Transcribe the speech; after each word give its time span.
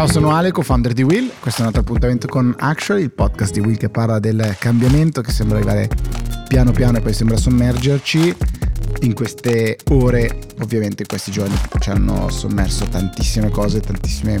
Ciao, 0.00 0.08
sono 0.10 0.30
Ale, 0.30 0.50
co-founder 0.50 0.94
di 0.94 1.02
Will. 1.02 1.30
Questo 1.40 1.58
è 1.58 1.60
un 1.60 1.66
altro 1.66 1.82
appuntamento 1.82 2.26
con 2.26 2.54
Actually, 2.58 3.02
il 3.02 3.12
podcast 3.12 3.52
di 3.52 3.60
Will 3.60 3.76
che 3.76 3.90
parla 3.90 4.18
del 4.18 4.56
cambiamento 4.58 5.20
che 5.20 5.30
sembra 5.30 5.58
arrivare 5.58 5.90
piano 6.48 6.70
piano 6.70 6.96
e 6.96 7.00
poi 7.02 7.12
sembra 7.12 7.36
sommergerci. 7.36 8.34
In 9.00 9.12
queste 9.12 9.76
ore, 9.90 10.38
ovviamente 10.62 11.02
in 11.02 11.06
questi 11.06 11.30
giorni, 11.30 11.54
ci 11.80 11.90
hanno 11.90 12.30
sommerso 12.30 12.86
tantissime 12.86 13.50
cose, 13.50 13.80
tantissime 13.80 14.40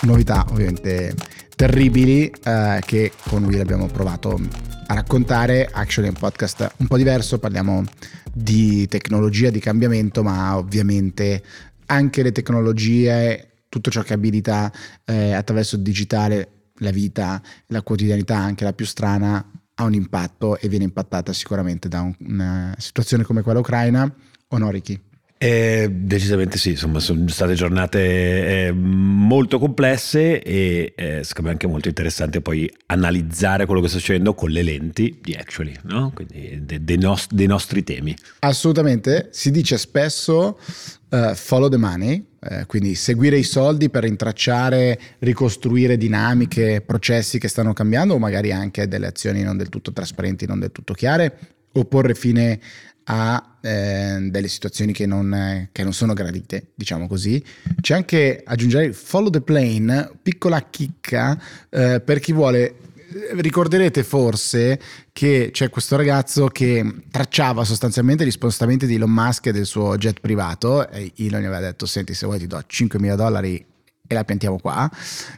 novità, 0.00 0.44
ovviamente 0.50 1.14
terribili, 1.54 2.28
eh, 2.42 2.82
che 2.84 3.12
con 3.28 3.44
Will 3.44 3.60
abbiamo 3.60 3.86
provato 3.86 4.40
a 4.88 4.94
raccontare. 4.94 5.70
Actually 5.70 6.08
è 6.08 6.12
un 6.12 6.18
podcast 6.18 6.72
un 6.78 6.88
po' 6.88 6.96
diverso, 6.96 7.38
parliamo 7.38 7.84
di 8.32 8.88
tecnologia, 8.88 9.50
di 9.50 9.60
cambiamento, 9.60 10.24
ma 10.24 10.56
ovviamente 10.56 11.44
anche 11.86 12.24
le 12.24 12.32
tecnologie 12.32 13.50
tutto 13.76 13.90
ciò 13.90 14.00
che 14.00 14.14
abilita 14.14 14.72
eh, 15.04 15.32
attraverso 15.32 15.76
il 15.76 15.82
digitale 15.82 16.70
la 16.80 16.90
vita, 16.90 17.42
la 17.66 17.82
quotidianità, 17.82 18.36
anche 18.36 18.64
la 18.64 18.72
più 18.72 18.86
strana, 18.86 19.44
ha 19.74 19.84
un 19.84 19.92
impatto 19.92 20.58
e 20.58 20.68
viene 20.68 20.84
impattata 20.84 21.32
sicuramente 21.34 21.86
da 21.88 22.00
un, 22.00 22.14
una 22.20 22.74
situazione 22.78 23.22
come 23.22 23.42
quella 23.42 23.58
ucraina 23.58 24.10
o 24.48 24.58
no 24.58 24.70
Ricky? 24.70 24.98
Eh, 25.38 25.88
decisamente 25.90 26.56
sì, 26.56 26.70
insomma 26.70 26.98
sono 26.98 27.28
state 27.28 27.52
giornate 27.52 28.68
eh, 28.68 28.72
molto 28.72 29.58
complesse 29.58 30.42
e 30.42 30.94
eh, 30.96 31.24
secondo 31.24 31.48
me 31.48 31.50
anche 31.50 31.66
molto 31.66 31.88
interessante 31.88 32.40
poi 32.40 32.72
analizzare 32.86 33.66
quello 33.66 33.82
che 33.82 33.88
sta 33.88 33.98
succedendo 33.98 34.32
con 34.32 34.48
le 34.48 34.62
lenti 34.62 35.18
di 35.20 35.34
Actually, 35.34 35.74
no? 35.82 36.10
quindi 36.14 36.64
de, 36.64 36.82
de 36.82 36.96
nost- 36.96 37.34
dei 37.34 37.46
nostri 37.46 37.84
temi. 37.84 38.16
Assolutamente, 38.38 39.28
si 39.30 39.50
dice 39.50 39.76
spesso 39.76 40.58
uh, 41.10 41.34
follow 41.34 41.68
the 41.68 41.76
money, 41.76 42.24
eh, 42.40 42.64
quindi 42.64 42.94
seguire 42.94 43.36
i 43.36 43.42
soldi 43.42 43.90
per 43.90 44.06
intracciare, 44.06 44.98
ricostruire 45.18 45.98
dinamiche, 45.98 46.80
processi 46.80 47.38
che 47.38 47.48
stanno 47.48 47.74
cambiando 47.74 48.14
o 48.14 48.18
magari 48.18 48.52
anche 48.52 48.88
delle 48.88 49.08
azioni 49.08 49.42
non 49.42 49.58
del 49.58 49.68
tutto 49.68 49.92
trasparenti, 49.92 50.46
non 50.46 50.60
del 50.60 50.72
tutto 50.72 50.94
chiare, 50.94 51.38
o 51.72 51.84
porre 51.84 52.14
fine 52.14 52.58
a 53.08 53.56
eh, 53.60 54.18
delle 54.30 54.48
situazioni 54.48 54.92
che 54.92 55.06
non, 55.06 55.68
che 55.72 55.82
non, 55.82 55.92
sono 55.92 56.14
gradite, 56.14 56.68
diciamo 56.74 57.06
così. 57.06 57.42
C'è 57.80 57.94
anche, 57.94 58.42
aggiungere 58.44 58.92
follow 58.92 59.30
the 59.30 59.40
plane, 59.40 60.10
piccola 60.22 60.60
chicca 60.70 61.38
eh, 61.68 62.00
per 62.00 62.18
chi 62.20 62.32
vuole. 62.32 62.76
Ricorderete 63.34 64.02
forse 64.02 64.78
che 65.12 65.50
c'è 65.52 65.70
questo 65.70 65.96
ragazzo 65.96 66.48
che 66.48 67.02
tracciava 67.10 67.64
sostanzialmente 67.64 68.26
gli 68.26 68.30
spostamenti 68.30 68.86
di 68.86 68.96
Elon 68.96 69.10
Musk 69.10 69.46
e 69.46 69.52
del 69.52 69.64
suo 69.64 69.96
jet 69.96 70.20
privato 70.20 70.88
e 70.90 71.12
Elon 71.16 71.40
gli 71.40 71.44
aveva 71.44 71.60
detto 71.60 71.86
senti 71.86 72.12
se 72.12 72.26
vuoi 72.26 72.38
ti 72.40 72.46
do 72.46 72.58
5.000 72.58 73.14
dollari 73.14 73.64
e 74.06 74.14
la 74.14 74.24
piantiamo 74.24 74.58
qua. 74.58 74.90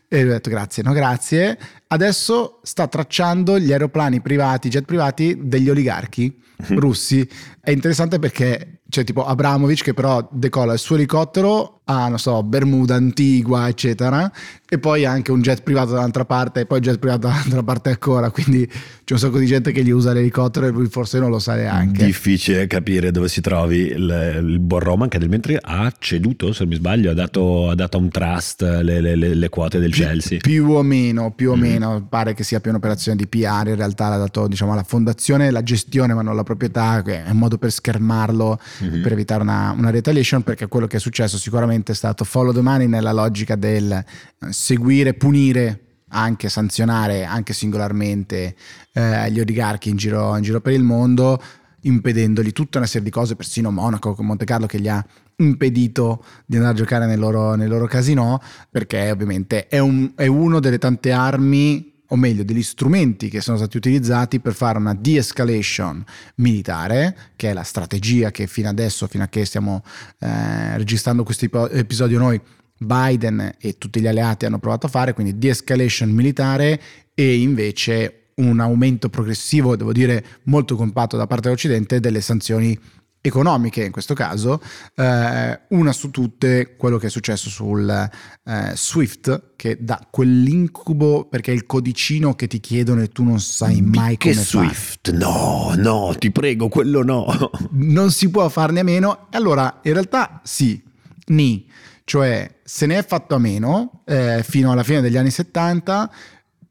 E 0.08 0.22
lui 0.22 0.30
ha 0.30 0.34
detto 0.34 0.50
grazie, 0.50 0.82
no 0.82 0.92
grazie 0.92 1.58
adesso 1.88 2.60
sta 2.62 2.86
tracciando 2.86 3.58
gli 3.58 3.72
aeroplani 3.72 4.20
privati, 4.20 4.68
jet 4.68 4.84
privati 4.84 5.36
degli 5.42 5.68
oligarchi 5.68 6.46
russi 6.70 7.28
è 7.68 7.70
interessante 7.70 8.18
perché 8.18 8.80
c'è 8.88 9.04
tipo 9.04 9.26
Abramovic 9.26 9.82
che 9.82 9.92
però 9.92 10.26
decolla 10.32 10.72
il 10.72 10.78
suo 10.78 10.96
elicottero 10.96 11.82
a, 11.84 12.08
non 12.08 12.18
so, 12.18 12.42
Bermuda, 12.42 12.94
Antigua, 12.94 13.68
eccetera, 13.68 14.30
e 14.68 14.78
poi 14.78 15.06
anche 15.06 15.30
un 15.30 15.40
jet 15.40 15.62
privato 15.62 15.92
dall'altra 15.92 16.26
parte, 16.26 16.60
e 16.60 16.66
poi 16.66 16.80
jet 16.80 16.98
privato 16.98 17.28
dall'altra 17.28 17.62
parte 17.62 17.88
ancora, 17.90 18.30
quindi 18.30 18.66
c'è 18.66 19.14
un 19.14 19.18
sacco 19.18 19.38
di 19.38 19.46
gente 19.46 19.72
che 19.72 19.82
gli 19.82 19.90
usa 19.90 20.12
l'elicottero 20.12 20.66
e 20.66 20.70
lui 20.70 20.86
forse 20.86 21.18
non 21.18 21.30
lo 21.30 21.38
sa 21.38 21.54
neanche. 21.54 22.04
Difficile 22.04 22.66
capire 22.66 23.10
dove 23.10 23.28
si 23.28 23.40
trovi 23.40 23.86
il, 23.86 24.40
il 24.42 24.60
buon 24.60 24.80
Roman 24.80 25.08
che 25.08 25.18
nel 25.18 25.30
mentre 25.30 25.58
ha 25.60 25.90
ceduto, 25.98 26.52
se 26.52 26.64
non 26.64 26.72
mi 26.72 26.78
sbaglio, 26.78 27.10
ha 27.10 27.14
dato, 27.14 27.70
ha 27.70 27.74
dato 27.74 27.96
a 27.96 28.00
un 28.00 28.10
trust 28.10 28.62
le, 28.62 29.00
le, 29.00 29.14
le, 29.14 29.34
le 29.34 29.48
quote 29.48 29.78
del 29.78 29.92
Chelsea. 29.92 30.38
Più 30.38 30.70
o 30.70 30.82
meno, 30.82 31.32
più 31.32 31.52
o 31.52 31.56
mm. 31.56 31.60
Meno, 31.78 32.06
pare 32.08 32.34
che 32.34 32.42
sia 32.42 32.60
più 32.60 32.70
un'operazione 32.70 33.16
di 33.16 33.26
PR, 33.26 33.68
in 33.68 33.76
realtà 33.76 34.08
l'ha 34.08 34.16
dato 34.16 34.46
diciamo 34.46 34.72
alla 34.72 34.82
fondazione 34.82 35.50
la 35.50 35.62
gestione 35.62 36.14
ma 36.14 36.22
non 36.22 36.36
la 36.36 36.42
proprietà, 36.42 37.02
che 37.02 37.24
è 37.24 37.30
un 37.30 37.38
modo 37.38 37.58
per 37.58 37.72
schermarlo 37.72 38.58
mm-hmm. 38.82 39.02
per 39.02 39.12
evitare 39.12 39.42
una, 39.42 39.74
una, 39.76 39.90
retaliation 39.90 40.42
perché 40.42 40.66
quello 40.66 40.86
che 40.86 40.96
è 40.96 41.00
successo 41.00 41.38
sicuramente 41.38 41.92
è 41.92 41.94
stato 41.94 42.24
follow 42.24 42.52
the 42.52 42.60
money 42.60 42.86
nella 42.86 43.12
logica 43.12 43.56
del 43.56 43.90
eh, 43.92 44.04
seguire, 44.50 45.14
punire 45.14 45.82
anche 46.10 46.48
sanzionare 46.48 47.24
anche 47.24 47.52
singolarmente 47.52 48.54
eh, 48.92 49.30
gli 49.30 49.40
oligarchi 49.40 49.90
in 49.90 49.96
giro, 49.96 50.36
in 50.36 50.42
giro 50.42 50.60
per 50.60 50.72
il 50.72 50.82
mondo 50.82 51.40
impedendogli 51.82 52.52
tutta 52.52 52.78
una 52.78 52.86
serie 52.86 53.04
di 53.04 53.10
cose, 53.10 53.36
persino 53.36 53.70
Monaco 53.70 54.14
con 54.14 54.26
Monte 54.26 54.44
Carlo 54.44 54.66
che 54.66 54.80
gli 54.80 54.88
ha 54.88 55.04
impedito 55.38 56.24
di 56.46 56.56
andare 56.56 56.74
a 56.74 56.76
giocare 56.76 57.06
nel 57.06 57.18
loro, 57.18 57.54
nel 57.54 57.68
loro 57.68 57.86
casino, 57.86 58.40
perché 58.70 59.10
ovviamente 59.10 59.66
è, 59.68 59.78
un, 59.78 60.12
è 60.14 60.26
uno 60.26 60.60
delle 60.60 60.78
tante 60.78 61.12
armi 61.12 61.96
o 62.10 62.16
meglio 62.16 62.42
degli 62.42 62.62
strumenti 62.62 63.28
che 63.28 63.40
sono 63.40 63.58
stati 63.58 63.76
utilizzati 63.76 64.40
per 64.40 64.54
fare 64.54 64.78
una 64.78 64.94
de-escalation 64.94 66.02
militare, 66.36 67.16
che 67.36 67.50
è 67.50 67.52
la 67.52 67.62
strategia 67.62 68.30
che 68.30 68.46
fino 68.46 68.68
adesso, 68.68 69.06
fino 69.06 69.24
a 69.24 69.28
che 69.28 69.44
stiamo 69.44 69.82
eh, 70.20 70.76
registrando 70.76 71.22
questo 71.22 71.68
episodio 71.70 72.18
noi, 72.18 72.40
Biden 72.78 73.56
e 73.58 73.76
tutti 73.76 74.00
gli 74.00 74.06
alleati 74.06 74.46
hanno 74.46 74.58
provato 74.58 74.86
a 74.86 74.88
fare, 74.88 75.12
quindi 75.12 75.38
de-escalation 75.38 76.08
militare 76.10 76.80
e 77.12 77.40
invece 77.40 78.18
un 78.36 78.60
aumento 78.60 79.08
progressivo, 79.08 79.76
devo 79.76 79.92
dire 79.92 80.24
molto 80.44 80.76
compatto 80.76 81.16
da 81.16 81.26
parte 81.26 81.48
dell'Occidente, 81.48 82.00
delle 82.00 82.20
sanzioni 82.20 82.78
economiche 83.20 83.84
in 83.84 83.92
questo 83.92 84.14
caso, 84.14 84.60
eh, 84.94 85.60
una 85.68 85.92
su 85.92 86.10
tutte 86.10 86.76
quello 86.76 86.98
che 86.98 87.08
è 87.08 87.10
successo 87.10 87.48
sul 87.48 87.88
eh, 87.88 88.72
Swift 88.74 89.54
che 89.56 89.78
dà 89.80 90.06
quell'incubo 90.10 91.24
perché 91.24 91.50
è 91.50 91.54
il 91.54 91.66
codicino 91.66 92.34
che 92.34 92.46
ti 92.46 92.60
chiedono 92.60 93.02
e 93.02 93.08
tu 93.08 93.24
non 93.24 93.40
sai 93.40 93.80
mai 93.80 94.16
che 94.16 94.30
come 94.30 94.42
Swift? 94.42 95.10
Fare. 95.10 95.16
No, 95.16 95.74
no, 95.76 96.14
ti 96.18 96.30
prego, 96.30 96.68
quello 96.68 97.02
no. 97.02 97.26
non 97.72 98.10
si 98.10 98.30
può 98.30 98.48
farne 98.48 98.80
a 98.80 98.84
meno. 98.84 99.26
Allora, 99.30 99.80
in 99.82 99.92
realtà 99.92 100.40
sì, 100.44 100.82
ni, 101.26 101.66
cioè 102.04 102.56
se 102.64 102.86
ne 102.86 102.98
è 102.98 103.04
fatto 103.04 103.34
a 103.34 103.38
meno 103.38 104.02
eh, 104.06 104.42
fino 104.46 104.72
alla 104.72 104.82
fine 104.82 105.00
degli 105.00 105.16
anni 105.16 105.30
70 105.30 106.10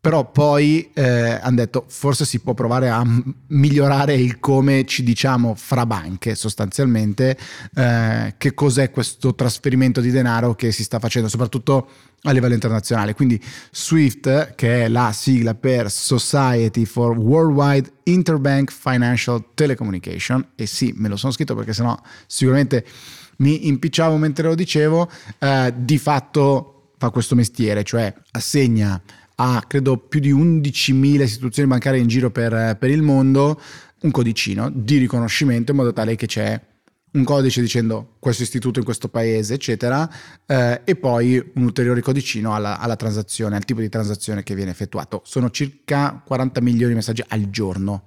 però 0.07 0.31
poi 0.31 0.89
eh, 0.93 1.37
hanno 1.41 1.57
detto 1.57 1.83
forse 1.89 2.23
si 2.23 2.39
può 2.39 2.53
provare 2.53 2.89
a 2.89 3.05
migliorare 3.47 4.13
il 4.13 4.39
come 4.39 4.85
ci 4.85 5.03
diciamo 5.03 5.53
fra 5.53 5.85
banche 5.85 6.33
sostanzialmente 6.33 7.37
eh, 7.75 8.35
che 8.37 8.53
cos'è 8.53 8.89
questo 8.89 9.35
trasferimento 9.35 9.99
di 9.99 10.09
denaro 10.09 10.55
che 10.55 10.71
si 10.71 10.85
sta 10.85 10.99
facendo 10.99 11.27
soprattutto 11.27 11.89
a 12.21 12.31
livello 12.31 12.53
internazionale. 12.53 13.15
Quindi 13.15 13.37
SWIFT 13.69 14.55
che 14.55 14.85
è 14.85 14.87
la 14.87 15.11
sigla 15.11 15.55
per 15.55 15.91
Society 15.91 16.85
for 16.85 17.17
Worldwide 17.17 17.91
Interbank 18.03 18.71
Financial 18.71 19.43
Telecommunication 19.55 20.51
e 20.55 20.67
sì 20.67 20.93
me 20.95 21.09
lo 21.09 21.17
sono 21.17 21.33
scritto 21.33 21.53
perché 21.53 21.73
sennò 21.73 21.99
sicuramente 22.27 22.85
mi 23.39 23.67
impicciavo 23.67 24.15
mentre 24.15 24.47
lo 24.47 24.55
dicevo 24.55 25.11
eh, 25.37 25.73
di 25.75 25.97
fatto 25.97 26.91
fa 26.97 27.09
questo 27.09 27.35
mestiere 27.35 27.83
cioè 27.83 28.13
assegna 28.31 29.01
a 29.39 29.63
credo 29.67 29.97
più 29.97 30.19
di 30.19 30.33
11.000 30.33 31.21
istituzioni 31.21 31.69
bancarie 31.69 31.99
in 31.99 32.07
giro 32.07 32.31
per, 32.31 32.77
per 32.79 32.89
il 32.89 33.01
mondo 33.01 33.59
un 34.01 34.11
codicino 34.11 34.69
di 34.71 34.97
riconoscimento 34.97 35.71
in 35.71 35.77
modo 35.77 35.93
tale 35.93 36.15
che 36.15 36.25
c'è 36.25 36.59
un 37.09 37.23
codice 37.23 37.61
dicendo 37.61 38.15
questo 38.19 38.43
istituto 38.43 38.79
in 38.79 38.85
questo 38.85 39.09
paese, 39.09 39.55
eccetera, 39.55 40.09
eh, 40.45 40.81
e 40.83 40.95
poi 40.95 41.51
un 41.55 41.63
ulteriore 41.63 42.01
codicino 42.01 42.53
alla, 42.53 42.79
alla, 42.79 42.95
transazione, 42.95 43.55
al 43.55 43.65
tipo 43.65 43.79
di 43.79 43.89
transazione 43.89 44.43
che 44.43 44.53
viene 44.53 44.71
effettuato. 44.71 45.21
Sono 45.25 45.49
circa 45.49 46.21
40 46.23 46.61
milioni 46.61 46.89
di 46.89 46.95
messaggi 46.95 47.23
al 47.27 47.49
giorno, 47.49 48.03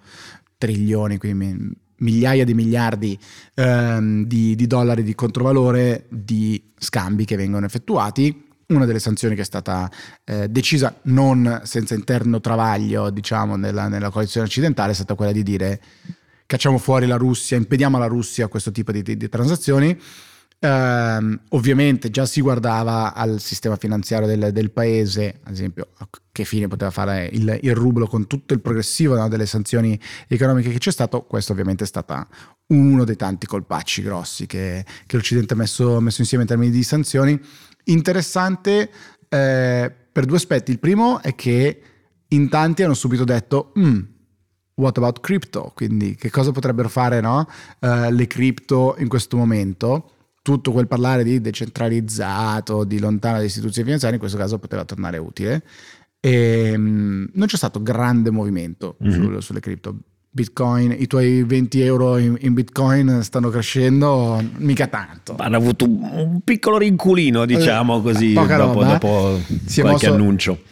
trilioni, 0.58 1.18
quindi 1.18 1.76
migliaia 1.96 2.44
di 2.44 2.54
miliardi 2.54 3.18
ehm, 3.54 4.24
di, 4.26 4.54
di 4.54 4.66
dollari 4.66 5.02
di 5.02 5.14
controvalore 5.14 6.06
di 6.08 6.72
scambi 6.78 7.24
che 7.24 7.36
vengono 7.36 7.66
effettuati 7.66 8.48
una 8.70 8.84
delle 8.84 8.98
sanzioni 8.98 9.34
che 9.34 9.42
è 9.42 9.44
stata 9.44 9.90
eh, 10.24 10.48
decisa 10.48 10.98
non 11.02 11.60
senza 11.64 11.94
interno 11.94 12.40
travaglio, 12.40 13.10
diciamo, 13.10 13.56
nella, 13.56 13.88
nella, 13.88 14.10
coalizione 14.10 14.46
occidentale 14.46 14.92
è 14.92 14.94
stata 14.94 15.14
quella 15.14 15.32
di 15.32 15.42
dire 15.42 15.80
cacciamo 16.46 16.78
fuori 16.78 17.06
la 17.06 17.16
Russia, 17.16 17.56
impediamo 17.56 17.96
alla 17.96 18.06
Russia 18.06 18.48
questo 18.48 18.72
tipo 18.72 18.90
di, 18.90 19.02
di, 19.02 19.16
di 19.16 19.28
transazioni. 19.28 19.96
Eh, 20.62 21.38
ovviamente 21.50 22.10
già 22.10 22.26
si 22.26 22.40
guardava 22.40 23.14
al 23.14 23.40
sistema 23.40 23.76
finanziario 23.76 24.26
del, 24.26 24.52
del, 24.52 24.70
paese, 24.70 25.40
ad 25.44 25.52
esempio, 25.52 25.88
a 25.98 26.08
che 26.32 26.44
fine 26.44 26.68
poteva 26.68 26.90
fare 26.90 27.30
il, 27.32 27.58
il 27.62 27.74
rublo 27.74 28.06
con 28.06 28.26
tutto 28.26 28.52
il 28.52 28.60
progressivo 28.60 29.16
no, 29.16 29.28
delle 29.28 29.46
sanzioni 29.46 29.98
economiche 30.26 30.70
che 30.70 30.78
c'è 30.78 30.90
stato. 30.90 31.22
Questo 31.22 31.52
ovviamente 31.52 31.84
è 31.84 31.86
stato 31.86 32.26
uno 32.66 33.04
dei 33.04 33.16
tanti 33.16 33.46
colpacci 33.46 34.02
grossi 34.02 34.46
che, 34.46 34.84
che 35.06 35.16
l'Occidente 35.16 35.54
ha 35.54 35.56
messo, 35.56 36.00
messo 36.00 36.20
insieme 36.20 36.42
in 36.42 36.48
termini 36.48 36.70
di 36.70 36.82
sanzioni 36.82 37.40
interessante 37.84 38.90
eh, 39.28 39.92
per 40.12 40.24
due 40.24 40.36
aspetti. 40.36 40.70
Il 40.70 40.78
primo 40.78 41.20
è 41.20 41.34
che 41.34 41.82
in 42.28 42.48
tanti 42.48 42.82
hanno 42.82 42.94
subito 42.94 43.24
detto, 43.24 43.72
mm, 43.78 44.00
what 44.74 44.96
about 44.96 45.20
crypto? 45.20 45.72
Quindi 45.74 46.14
che 46.14 46.30
cosa 46.30 46.52
potrebbero 46.52 46.88
fare 46.88 47.20
no? 47.20 47.46
uh, 47.80 48.10
le 48.10 48.26
cripto 48.26 48.96
in 48.98 49.08
questo 49.08 49.36
momento? 49.36 50.12
tutto 50.42 50.72
quel 50.72 50.86
parlare 50.86 51.22
di 51.22 51.40
decentralizzato, 51.40 52.84
di 52.84 52.98
lontano 52.98 53.34
dalle 53.34 53.46
istituzioni 53.46 53.84
finanziarie, 53.84 54.16
in 54.16 54.22
questo 54.22 54.38
caso 54.38 54.58
poteva 54.58 54.84
tornare 54.84 55.18
utile. 55.18 55.62
E, 56.18 56.72
um, 56.74 57.28
non 57.32 57.46
c'è 57.46 57.56
stato 57.56 57.82
grande 57.82 58.30
movimento 58.30 58.96
mm-hmm. 59.02 59.12
sul, 59.12 59.42
sulle 59.42 59.60
cripto. 59.60 59.98
Bitcoin, 60.32 60.94
i 60.96 61.08
tuoi 61.08 61.42
20 61.42 61.80
euro 61.80 62.16
in, 62.16 62.36
in, 62.40 62.54
Bitcoin 62.54 63.24
stanno 63.24 63.48
crescendo 63.48 64.40
mica 64.58 64.86
tanto. 64.86 65.34
Hanno 65.36 65.56
avuto 65.56 65.86
un 65.86 66.40
piccolo 66.44 66.78
rinculino, 66.78 67.44
diciamo 67.44 67.98
eh, 67.98 68.02
così, 68.02 68.32
dopo, 68.32 68.54
roba, 68.54 68.84
dopo 68.92 69.40
qualche 69.48 69.82
mosso, 69.82 70.12
annuncio. 70.12 70.62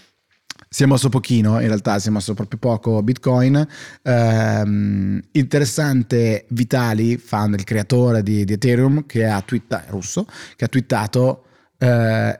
Si 0.68 0.84
è 0.84 0.86
mosso 0.86 1.08
pochino, 1.08 1.58
in 1.60 1.66
realtà 1.66 1.98
si 1.98 2.06
è 2.06 2.10
mosso 2.12 2.34
proprio 2.34 2.60
poco 2.60 3.02
Bitcoin. 3.02 3.66
Um, 4.02 5.20
interessante 5.32 6.46
Vitali, 6.50 7.16
fan, 7.16 7.54
il 7.54 7.64
creatore 7.64 8.22
di, 8.22 8.44
di 8.44 8.52
Ethereum, 8.52 9.06
che 9.06 9.26
ha 9.26 9.40
twittato, 9.40 9.90
russo, 9.90 10.24
che 10.54 10.66
ha 10.66 10.68
twittato 10.68 11.46
uh, 11.78 11.86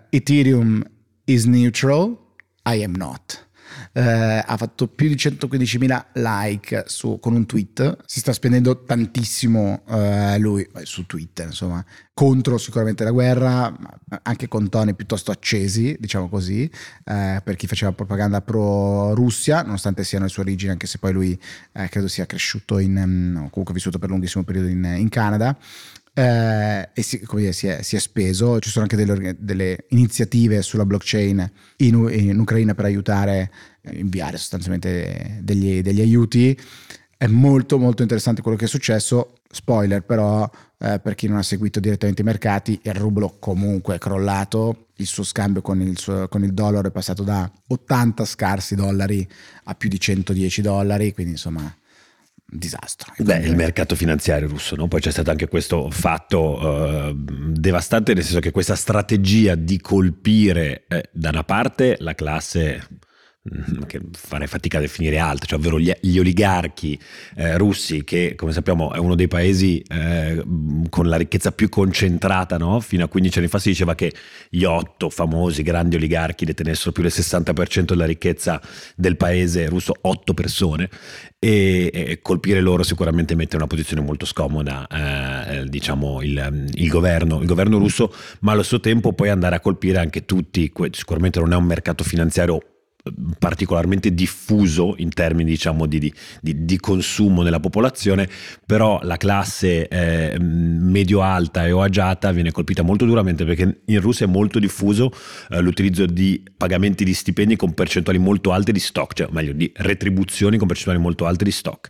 Ethereum 0.09 0.85
is 1.25 1.47
neutral, 1.47 2.17
I 2.65 2.85
am 2.85 2.93
not 2.97 3.48
eh, 3.99 4.45
ha 4.47 4.56
fatto 4.56 4.87
più 4.87 5.09
di 5.09 5.17
115.000 5.17 6.06
like 6.12 6.85
su, 6.87 7.19
con 7.19 7.35
un 7.35 7.47
tweet, 7.47 7.99
si 8.06 8.21
sta 8.21 8.33
spendendo 8.33 8.85
tantissimo 8.85 9.83
eh, 9.89 10.39
lui 10.39 10.65
su 10.85 11.05
Twitter, 11.05 11.47
insomma, 11.47 11.85
contro 12.15 12.59
sicuramente 12.59 13.03
la 13.03 13.11
guerra, 13.11 13.77
anche 14.23 14.47
con 14.47 14.69
toni 14.69 14.95
piuttosto 14.95 15.33
accesi, 15.33 15.97
diciamo 15.99 16.29
così, 16.29 16.71
eh, 17.05 17.41
per 17.43 17.56
chi 17.56 17.67
faceva 17.67 17.91
propaganda 17.91 18.41
pro 18.41 19.15
Russia, 19.15 19.62
nonostante 19.62 20.05
siano 20.05 20.27
le 20.27 20.31
sue 20.31 20.44
origini, 20.44 20.71
anche 20.71 20.87
se 20.87 20.99
poi 20.99 21.12
lui 21.12 21.41
eh, 21.73 21.89
credo 21.89 22.06
sia 22.06 22.25
cresciuto 22.25 22.79
in, 22.79 22.97
um, 22.97 23.51
comunque 23.51 23.75
vissuto 23.75 23.99
per 23.99 24.11
un 24.11 24.15
lunghissimo 24.15 24.44
periodo 24.44 24.69
in, 24.69 24.85
in 24.97 25.09
Canada 25.09 25.59
eh, 26.19 26.88
e 26.94 27.03
si, 27.03 27.25
dire, 27.32 27.53
si, 27.53 27.69
è, 27.69 27.82
si, 27.82 27.94
è, 27.94 28.00
speso. 28.00 28.59
Ci 28.59 28.70
sono 28.70 28.87
anche 28.91 28.97
delle, 28.97 29.37
delle 29.38 29.85
iniziative 29.91 30.62
sulla 30.62 30.85
blockchain 30.85 31.49
in, 31.76 32.09
in, 32.11 32.41
Ucraina 32.41 32.75
per 32.75 32.87
aiutare, 32.87 33.53
eh, 33.82 33.99
inviare 33.99 34.37
sostanzialmente 34.37 35.38
degli, 35.43 35.81
degli, 35.81 36.00
aiuti. 36.00 36.59
È 37.17 37.29
molto 37.29 37.79
molto 37.79 38.03
interessante 38.03 38.43
quello 38.43 38.56
che 38.56 38.65
è 38.65 38.69
successo. 38.69 39.35
Spoiler 39.49 40.03
però, 40.03 40.50
eh, 40.79 40.99
per 40.99 41.15
chi 41.15 41.29
non 41.29 41.37
ha 41.37 41.43
seguito 41.44 41.79
direttamente 41.79 42.23
i 42.23 42.25
mercati, 42.25 42.81
il 42.82 42.94
rublo 42.94 43.37
comunque 43.38 43.94
è 43.94 43.99
crollato, 43.99 44.88
il 44.97 45.06
suo 45.06 45.23
scambio 45.23 45.62
con 45.62 45.81
il, 45.81 45.97
suo, 46.00 46.26
con 46.26 46.43
il 46.43 46.53
dollaro 46.53 46.88
è 46.88 46.91
passato 46.91 47.23
da 47.23 47.49
80 47.69 48.25
scarsi 48.25 48.75
dollari 48.75 49.26
a 49.65 49.75
più 49.76 49.88
di 49.88 50.00
110 50.00 50.62
dollari, 50.62 51.12
quindi 51.12 51.32
insomma 51.35 51.73
disastro. 52.50 53.12
Beh, 53.19 53.39
il 53.39 53.55
mercato 53.55 53.95
finanziario 53.95 54.49
russo, 54.49 54.75
no? 54.75 54.89
poi 54.89 55.00
c'è 55.00 55.11
stato 55.11 55.31
anche 55.31 55.49
questo 55.49 55.91
fatto 55.91 56.59
uh, 56.59 57.12
devastante, 57.15 58.15
nel 58.15 58.25
senso 58.25 58.41
che 58.41 58.50
questa 58.50 58.75
strategia 58.75 59.55
di 59.55 59.79
colpire 59.81 60.85
eh, 60.89 61.11
da 61.12 61.29
una 61.29 61.45
parte 61.45 61.97
la 62.00 62.15
classe 62.15 62.87
che 63.87 64.00
farei 64.12 64.46
fatica 64.46 64.79
a 64.79 64.81
definire 64.81 65.19
altro, 65.19 65.46
cioè 65.46 65.58
ovvero 65.58 65.79
gli, 65.79 65.93
gli 66.00 66.19
oligarchi 66.19 66.99
eh, 67.37 67.56
russi, 67.56 68.05
che 68.05 68.35
come 68.37 68.52
sappiamo 68.52 68.93
è 68.93 68.99
uno 68.99 69.14
dei 69.14 69.29
paesi 69.29 69.82
eh, 69.88 70.43
con 70.88 71.08
la 71.08 71.17
ricchezza 71.17 71.52
più 71.52 71.69
concentrata, 71.69 72.56
no? 72.58 72.81
fino 72.81 73.05
a 73.05 73.08
15 73.08 73.38
anni 73.38 73.49
fa 73.49 73.58
si 73.58 73.70
diceva 73.70 73.94
che 73.94 74.12
gli 74.49 74.64
otto 74.64 75.11
famosi 75.11 75.62
grandi 75.62 75.96
oligarchi 75.96 76.44
detenessero 76.44 76.93
più 76.93 77.02
del 77.02 77.12
60% 77.14 77.85
della 77.85 78.06
ricchezza 78.06 78.61
del 78.96 79.17
paese 79.17 79.67
russo, 79.67 79.94
otto 80.02 80.34
persone, 80.34 80.88
e, 81.38 81.91
e 81.93 82.20
colpire 82.20 82.61
loro 82.61 82.82
sicuramente 82.82 83.37
mette 83.37 83.55
in 83.55 83.62
una 83.62 83.70
posizione 83.70 84.02
molto 84.02 84.26
scomoda 84.26 84.87
eh, 84.88 85.69
diciamo 85.69 86.20
il, 86.23 86.69
il, 86.75 86.88
governo, 86.88 87.41
il 87.41 87.46
governo 87.46 87.79
russo, 87.79 88.12
ma 88.41 88.52
allo 88.52 88.62
stesso 88.62 88.81
tempo 88.81 89.12
poi 89.12 89.29
andare 89.29 89.56
a 89.56 89.61
colpire 89.61 89.99
anche 89.99 90.25
tutti, 90.25 90.70
sicuramente 90.91 91.38
non 91.38 91.52
è 91.52 91.56
un 91.56 91.64
mercato 91.64 92.05
finanziario 92.05 92.78
particolarmente 93.38 94.12
diffuso 94.12 94.94
in 94.99 95.10
termini 95.10 95.50
diciamo 95.50 95.87
di, 95.87 95.99
di, 95.99 96.64
di, 96.64 96.78
consumo 96.78 97.43
nella 97.43 97.60
popolazione, 97.60 98.28
però 98.64 99.00
la 99.02 99.16
classe 99.16 99.88
eh, 99.88 100.38
medio-alta 100.38 101.66
e 101.66 101.72
o 101.72 101.82
agiata 101.82 102.32
viene 102.32 102.50
colpita 102.50 102.82
molto 102.82 103.05
duramente 103.05 103.44
perché 103.44 103.81
in 103.84 104.00
Russia 104.00 104.26
è 104.26 104.28
molto 104.28 104.58
diffuso 104.58 105.10
eh, 105.50 105.60
l'utilizzo 105.60 106.06
di 106.06 106.43
pagamenti 106.56 107.05
di 107.05 107.14
stipendi 107.14 107.56
con 107.56 107.75
percentuali 107.75 108.19
molto 108.19 108.52
alte 108.52 108.72
di 108.72 108.81
stock, 108.81 109.14
cioè 109.14 109.28
meglio 109.31 109.52
di 109.52 109.70
retribuzioni 109.75 110.56
con 110.56 110.66
percentuali 110.66 111.00
molto 111.00 111.26
alte 111.26 111.44
di 111.44 111.50
stock. 111.50 111.88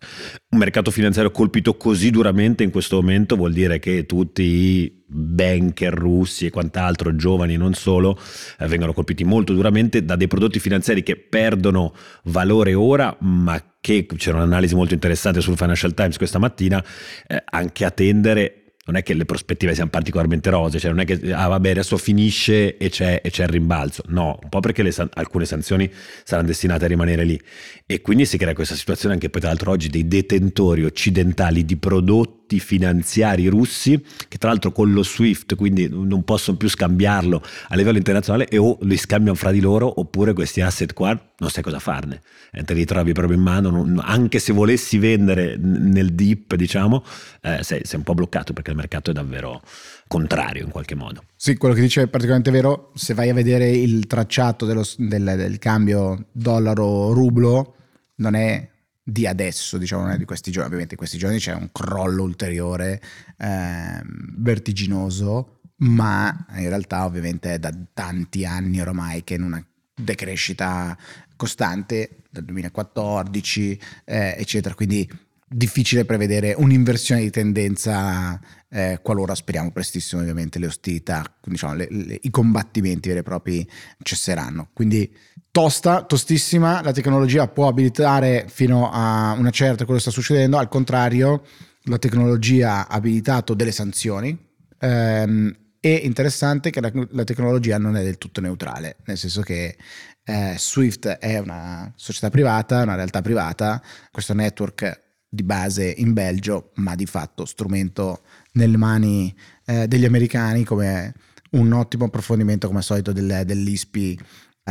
Un 0.50 0.58
mercato 0.58 0.90
finanziario 0.90 1.30
colpito 1.30 1.76
così 1.76 2.10
duramente 2.10 2.64
in 2.64 2.70
questo 2.70 2.96
momento 2.96 3.36
vuol 3.36 3.52
dire 3.52 3.78
che 3.78 4.06
tutti 4.06 4.42
i 4.42 4.97
banker 5.08 5.92
russi 5.92 6.46
e 6.46 6.50
quant'altro, 6.50 7.16
giovani 7.16 7.54
e 7.54 7.56
non 7.56 7.74
solo, 7.74 8.18
eh, 8.58 8.66
vengono 8.66 8.92
colpiti 8.92 9.24
molto 9.24 9.54
duramente 9.54 10.04
da 10.04 10.16
dei 10.16 10.28
prodotti 10.28 10.60
finanziari 10.60 11.02
che 11.02 11.16
perdono 11.16 11.94
valore 12.24 12.74
ora, 12.74 13.16
ma 13.20 13.62
che 13.80 14.06
c'era 14.16 14.36
un'analisi 14.36 14.74
molto 14.74 14.94
interessante 14.94 15.40
sul 15.40 15.56
Financial 15.56 15.94
Times 15.94 16.16
questa 16.18 16.38
mattina, 16.38 16.84
eh, 17.26 17.42
anche 17.50 17.84
a 17.84 17.90
tendere 17.90 18.62
non 18.88 18.96
è 18.96 19.02
che 19.02 19.12
le 19.12 19.26
prospettive 19.26 19.74
siano 19.74 19.90
particolarmente 19.90 20.48
rose, 20.48 20.78
cioè 20.78 20.90
non 20.90 21.00
è 21.00 21.04
che 21.04 21.20
ah, 21.32 21.46
vabbè, 21.46 21.70
adesso 21.70 21.98
finisce 21.98 22.78
e 22.78 22.88
c'è, 22.88 23.20
e 23.22 23.30
c'è 23.30 23.42
il 23.42 23.50
rimbalzo. 23.50 24.02
No, 24.06 24.38
un 24.42 24.48
po' 24.48 24.60
perché 24.60 24.82
le, 24.82 24.94
alcune 25.12 25.44
sanzioni 25.44 25.90
saranno 26.24 26.46
destinate 26.46 26.86
a 26.86 26.88
rimanere 26.88 27.24
lì. 27.24 27.38
E 27.84 28.00
quindi 28.00 28.24
si 28.24 28.38
crea 28.38 28.54
questa 28.54 28.74
situazione 28.74 29.12
anche 29.12 29.28
poi 29.28 29.42
tra 29.42 29.50
l'altro 29.50 29.72
oggi 29.72 29.90
dei 29.90 30.08
detentori 30.08 30.84
occidentali 30.84 31.66
di 31.66 31.76
prodotti 31.76 32.37
finanziari 32.58 33.46
russi 33.48 34.02
che 34.28 34.38
tra 34.38 34.48
l'altro 34.48 34.72
con 34.72 34.92
lo 34.92 35.02
SWIFT 35.02 35.54
quindi 35.54 35.88
non 35.90 36.24
possono 36.24 36.56
più 36.56 36.68
scambiarlo 36.68 37.42
a 37.68 37.76
livello 37.76 37.98
internazionale 37.98 38.48
e 38.48 38.56
o 38.56 38.78
li 38.82 38.96
scambiano 38.96 39.36
fra 39.36 39.50
di 39.50 39.60
loro 39.60 40.00
oppure 40.00 40.32
questi 40.32 40.62
asset 40.62 40.94
qua 40.94 41.08
non 41.38 41.50
sai 41.50 41.62
cosa 41.62 41.78
farne 41.78 42.22
eh, 42.50 42.64
te 42.64 42.72
li 42.72 42.86
trovi 42.86 43.12
proprio 43.12 43.36
in 43.36 43.42
mano 43.42 43.68
non, 43.70 44.00
anche 44.02 44.38
se 44.38 44.52
volessi 44.54 44.96
vendere 44.98 45.56
nel 45.58 46.14
dip 46.14 46.54
diciamo 46.54 47.04
eh, 47.42 47.62
sei, 47.62 47.80
sei 47.84 47.98
un 47.98 48.04
po' 48.04 48.14
bloccato 48.14 48.54
perché 48.54 48.70
il 48.70 48.76
mercato 48.76 49.10
è 49.10 49.12
davvero 49.12 49.60
contrario 50.08 50.64
in 50.64 50.70
qualche 50.70 50.96
modo. 50.96 51.22
Sì, 51.36 51.56
quello 51.56 51.74
che 51.74 51.82
dice 51.82 52.02
è 52.02 52.08
particolarmente 52.08 52.50
vero. 52.50 52.90
Se 52.94 53.14
vai 53.14 53.28
a 53.28 53.34
vedere 53.34 53.70
il 53.70 54.06
tracciato 54.08 54.66
dello, 54.66 54.84
del, 54.96 55.34
del, 55.36 55.58
cambio 55.58 56.26
dollaro-rublo, 56.32 57.74
non 58.16 58.34
è 58.34 58.68
di 59.10 59.26
adesso, 59.26 59.78
diciamo, 59.78 60.14
di 60.18 60.26
questi 60.26 60.50
giorni. 60.50 60.66
Ovviamente 60.66 60.92
in 60.92 60.98
questi 60.98 61.16
giorni 61.16 61.38
c'è 61.38 61.54
un 61.54 61.70
crollo 61.72 62.24
ulteriore, 62.24 63.00
eh, 63.38 64.02
vertiginoso, 64.36 65.60
ma 65.76 66.46
in 66.56 66.68
realtà 66.68 67.06
ovviamente 67.06 67.54
è 67.54 67.58
da 67.58 67.72
tanti 67.94 68.44
anni 68.44 68.80
ormai 68.80 69.24
che 69.24 69.34
in 69.34 69.44
una 69.44 69.64
decrescita 69.94 70.96
costante, 71.36 72.24
dal 72.30 72.44
2014, 72.44 73.80
eh, 74.04 74.34
eccetera. 74.36 74.74
Quindi 74.74 75.08
difficile 75.50 76.04
prevedere 76.04 76.52
un'inversione 76.58 77.22
di 77.22 77.30
tendenza 77.30 78.38
eh, 78.68 78.98
qualora 79.02 79.34
speriamo 79.34 79.70
prestissimo 79.70 80.20
ovviamente 80.20 80.58
le 80.58 80.66
ostilità, 80.66 81.24
diciamo, 81.42 81.72
le, 81.74 81.88
le, 81.90 82.18
i 82.20 82.30
combattimenti 82.30 83.08
veri 83.08 83.20
e 83.20 83.22
propri 83.22 83.66
cesseranno. 84.02 84.68
Quindi 84.74 85.10
tosta, 85.58 86.02
tostissima, 86.04 86.82
la 86.82 86.92
tecnologia 86.92 87.48
può 87.48 87.66
abilitare 87.66 88.46
fino 88.48 88.88
a 88.92 89.34
una 89.36 89.50
certa 89.50 89.82
quello 89.82 89.94
che 89.94 90.08
sta 90.08 90.12
succedendo, 90.12 90.56
al 90.56 90.68
contrario 90.68 91.42
la 91.86 91.98
tecnologia 91.98 92.86
ha 92.86 92.94
abilitato 92.94 93.54
delle 93.54 93.72
sanzioni. 93.72 94.38
Ehm, 94.78 95.52
e 95.80 95.94
interessante 95.94 96.70
che 96.70 96.80
la, 96.80 96.92
la, 97.10 97.24
tecnologia 97.24 97.76
non 97.76 97.96
è 97.96 98.04
del 98.04 98.18
tutto 98.18 98.40
neutrale, 98.40 98.98
nel 99.06 99.18
senso 99.18 99.40
che 99.40 99.76
eh, 100.22 100.54
Swift 100.56 101.08
è 101.08 101.38
una 101.38 101.92
società 101.96 102.30
privata, 102.30 102.82
una 102.82 102.94
realtà 102.94 103.20
privata, 103.20 103.82
questo 104.12 104.34
network 104.34 105.02
di 105.28 105.42
base 105.42 105.92
in 105.96 106.12
Belgio, 106.12 106.70
ma 106.74 106.94
di 106.94 107.06
fatto 107.06 107.44
strumento 107.44 108.22
nelle 108.52 108.76
mani 108.76 109.34
eh, 109.66 109.88
degli 109.88 110.04
americani, 110.04 110.62
come 110.62 111.12
un 111.50 111.72
ottimo 111.72 112.04
approfondimento 112.04 112.68
come 112.68 112.78
al 112.78 112.84
solito 112.84 113.10
del, 113.10 113.42
dell'ISPI 113.44 114.18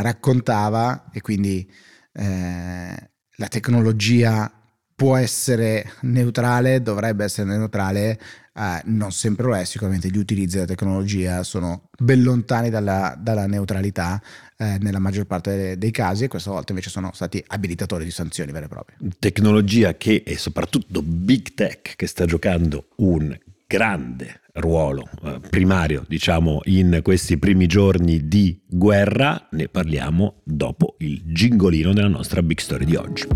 raccontava 0.01 1.09
e 1.11 1.21
quindi 1.21 1.69
eh, 2.13 3.09
la 3.35 3.47
tecnologia 3.47 4.51
può 4.95 5.15
essere 5.15 5.91
neutrale, 6.01 6.81
dovrebbe 6.81 7.23
essere 7.23 7.55
neutrale, 7.55 8.19
eh, 8.55 8.81
non 8.85 9.11
sempre 9.11 9.45
lo 9.45 9.55
è, 9.55 9.63
sicuramente 9.63 10.09
gli 10.09 10.17
utilizzi 10.17 10.55
della 10.55 10.65
tecnologia 10.65 11.43
sono 11.43 11.89
ben 11.99 12.23
lontani 12.23 12.71
dalla, 12.71 13.15
dalla 13.15 13.45
neutralità 13.45 14.19
eh, 14.57 14.77
nella 14.79 14.97
maggior 14.97 15.25
parte 15.25 15.77
dei, 15.77 15.91
casi 15.91 16.23
e 16.23 16.27
questa 16.27 16.49
volta 16.49 16.71
invece 16.71 16.89
sono 16.89 17.11
stati 17.13 17.43
abilitatori 17.45 18.05
di 18.05 18.11
sanzioni 18.11 18.51
vere 18.51 18.65
e 18.65 18.69
proprie. 18.69 18.97
Tecnologia 19.19 19.93
che 19.95 20.23
è 20.25 20.35
soprattutto 20.35 21.03
big 21.03 21.53
tech 21.53 21.95
che 21.95 22.07
sta 22.07 22.25
giocando 22.25 22.87
un 22.95 23.37
grande 23.67 24.41
ruolo 24.53 25.03
eh, 25.23 25.39
primario, 25.49 26.03
diciamo, 26.07 26.61
in 26.65 27.01
questi 27.03 27.37
primi 27.37 27.67
giorni 27.67 28.27
di 28.27 28.63
guerra, 28.65 29.47
ne 29.51 29.67
parliamo 29.67 30.41
dopo 30.43 30.95
il 30.99 31.21
gingolino 31.25 31.93
della 31.93 32.07
nostra 32.07 32.41
big 32.41 32.57
story 32.59 32.85
di 32.85 32.95
oggi. 32.95 33.27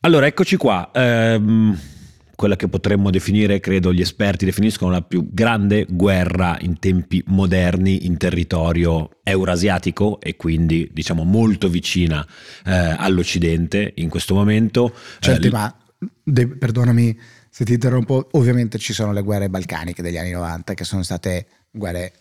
Allora, 0.00 0.26
eccoci 0.26 0.56
qua. 0.56 0.90
Ehm, 0.92 1.78
quella 2.40 2.56
che 2.56 2.68
potremmo 2.68 3.10
definire, 3.10 3.60
credo 3.60 3.92
gli 3.92 4.00
esperti 4.00 4.46
definiscono 4.46 4.90
la 4.90 5.02
più 5.02 5.28
grande 5.30 5.84
guerra 5.86 6.56
in 6.62 6.78
tempi 6.78 7.22
moderni 7.26 8.06
in 8.06 8.16
territorio 8.16 9.18
eurasiatico 9.22 10.18
e 10.22 10.36
quindi 10.36 10.88
diciamo 10.90 11.22
molto 11.24 11.68
vicina 11.68 12.26
eh, 12.64 12.72
all'Occidente 12.72 13.92
in 13.96 14.08
questo 14.08 14.32
momento. 14.32 14.94
Certo, 15.18 15.48
eh, 15.48 15.50
ma 15.50 15.76
de- 16.24 16.48
perdonami 16.48 17.20
se 17.50 17.66
ti 17.66 17.74
interrompo, 17.74 18.28
ovviamente 18.30 18.78
ci 18.78 18.94
sono 18.94 19.12
le 19.12 19.20
guerre 19.20 19.50
balcaniche 19.50 20.00
degli 20.00 20.16
anni 20.16 20.30
90 20.30 20.72
che 20.72 20.84
sono 20.84 21.02
state 21.02 21.46
guerre 21.70 22.12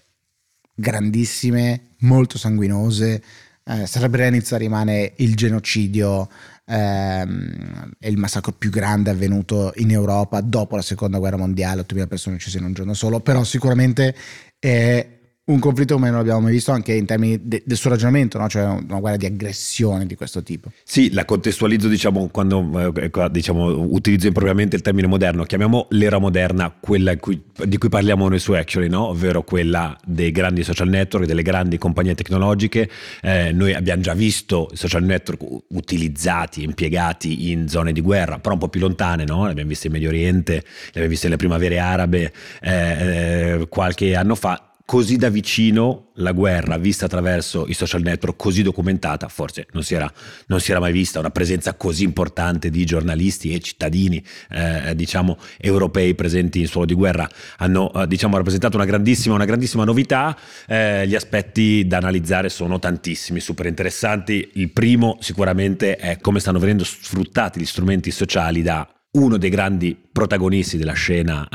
grandissime, 0.76 1.92
molto 2.00 2.38
sanguinose. 2.38 3.24
Eh, 3.64 3.88
Srebrenica 3.88 4.58
rimane 4.58 5.14
il 5.20 5.36
genocidio 5.36 6.28
ehm, 6.70 7.92
è 8.00 8.08
il 8.08 8.18
massacro 8.18 8.52
più 8.52 8.70
grande 8.70 9.10
avvenuto 9.10 9.72
in 9.76 9.92
Europa 9.92 10.42
dopo 10.42 10.76
la 10.76 10.82
seconda 10.82 11.18
guerra 11.18 11.38
mondiale, 11.38 11.82
8.000 11.82 12.08
persone 12.08 12.36
uccise 12.36 12.60
in 12.60 12.66
un 12.66 12.74
giorno 12.74 12.94
solo, 12.94 13.20
però 13.20 13.44
sicuramente 13.44 14.16
è 14.60 15.19
un 15.50 15.60
conflitto 15.60 15.96
come 15.96 16.10
non 16.10 16.18
l'abbiamo 16.18 16.42
mai 16.42 16.52
visto 16.52 16.72
anche 16.72 16.94
in 16.94 17.06
termini 17.06 17.40
de- 17.42 17.64
del 17.66 17.78
suo 17.78 17.90
ragionamento, 17.90 18.38
no? 18.38 18.48
cioè 18.48 18.64
una 18.66 19.00
guerra 19.00 19.18
di 19.18 19.26
aggressione 19.26 20.06
di 20.06 20.16
questo 20.16 20.44
tipo. 20.44 20.72
Sì, 20.84 21.12
la 21.12 21.26
contestualizzo 21.26 21.88
diciamo 21.88 22.30
quando 22.32 22.94
eh, 22.96 23.30
diciamo, 23.32 23.68
utilizzo 23.80 24.28
impropriamente 24.28 24.76
il 24.76 24.82
termine 24.82 25.08
moderno, 25.08 25.44
chiamiamo 25.44 25.88
l'era 25.90 26.20
moderna 26.20 26.72
quella 26.80 27.16
cui, 27.18 27.42
di 27.66 27.78
cui 27.78 27.90
parliamo 27.90 28.28
noi 28.30 28.40
su 28.40 28.54
Actually, 28.54 28.90
no? 28.90 29.08
ovvero 29.08 29.44
quella 29.44 29.98
dei 30.06 30.32
grandi 30.32 30.64
social 30.64 30.88
network, 30.88 31.26
delle 31.26 31.42
grandi 31.42 31.78
compagnie 31.78 32.16
tecnologiche. 32.16 32.90
Eh, 33.22 33.52
noi 33.52 33.74
abbiamo 33.74 34.02
già 34.02 34.14
visto 34.14 34.70
i 34.72 34.78
social 34.78 35.04
network 35.04 35.44
utilizzati, 35.70 36.64
impiegati 36.64 37.50
in 37.52 37.68
zone 37.68 37.92
di 37.92 38.02
guerra, 38.02 38.38
però 38.38 38.54
un 38.54 38.60
po' 38.60 38.70
più 38.70 38.82
lontane, 38.82 39.26
no? 39.26 39.46
li 39.46 39.52
abbiamo 39.52 39.70
visti 39.70 39.88
in 39.88 39.94
Medio 39.94 40.10
Oriente, 40.10 40.54
li 40.54 40.90
abbiamo 40.90 41.10
visti 41.10 41.26
nelle 41.26 41.38
primavere 41.38 41.80
arabe 41.80 42.32
eh, 42.62 42.72
eh 42.72 43.68
qualche 43.68 44.16
anno 44.16 44.36
fa 44.36 44.69
così 44.90 45.18
da 45.18 45.30
vicino 45.30 46.10
la 46.16 46.32
guerra 46.32 46.80
vista 46.80 47.06
attraverso 47.06 47.68
i 47.68 47.76
social 47.76 48.02
network, 48.02 48.36
così 48.36 48.64
documentata, 48.64 49.28
forse 49.28 49.68
non 49.74 49.84
si 49.84 49.94
era, 49.94 50.12
non 50.48 50.60
si 50.60 50.72
era 50.72 50.80
mai 50.80 50.92
vista 50.92 51.20
una 51.20 51.30
presenza 51.30 51.76
così 51.76 52.04
importante 52.04 52.72
di 52.72 52.86
giornalisti 52.86 53.54
e 53.54 53.60
cittadini, 53.60 54.20
eh, 54.50 54.96
diciamo, 54.96 55.38
europei 55.60 56.16
presenti 56.16 56.62
in 56.62 56.66
suolo 56.66 56.88
di 56.88 56.96
guerra, 56.96 57.30
hanno 57.58 57.94
eh, 57.94 58.08
diciamo, 58.08 58.36
rappresentato 58.36 58.78
una 58.78 58.86
grandissima, 58.88 59.36
una 59.36 59.46
grandissima 59.46 59.84
novità. 59.84 60.36
Eh, 60.66 61.08
gli 61.08 61.14
aspetti 61.14 61.86
da 61.86 61.98
analizzare 61.98 62.50
sono 62.50 62.80
tantissimi, 62.80 63.40
super 63.42 63.68
interessanti. 63.68 64.50
Il 64.54 64.72
primo 64.72 65.18
sicuramente 65.20 65.98
è 65.98 66.18
come 66.20 66.40
stanno 66.40 66.58
venendo 66.58 66.84
sfruttati 66.84 67.60
gli 67.60 67.66
strumenti 67.66 68.10
sociali 68.10 68.64
da 68.64 68.88
uno 69.12 69.38
dei 69.38 69.50
grandi 69.50 69.98
protagonisti 70.12 70.78
della 70.78 70.94
scena 70.94 71.48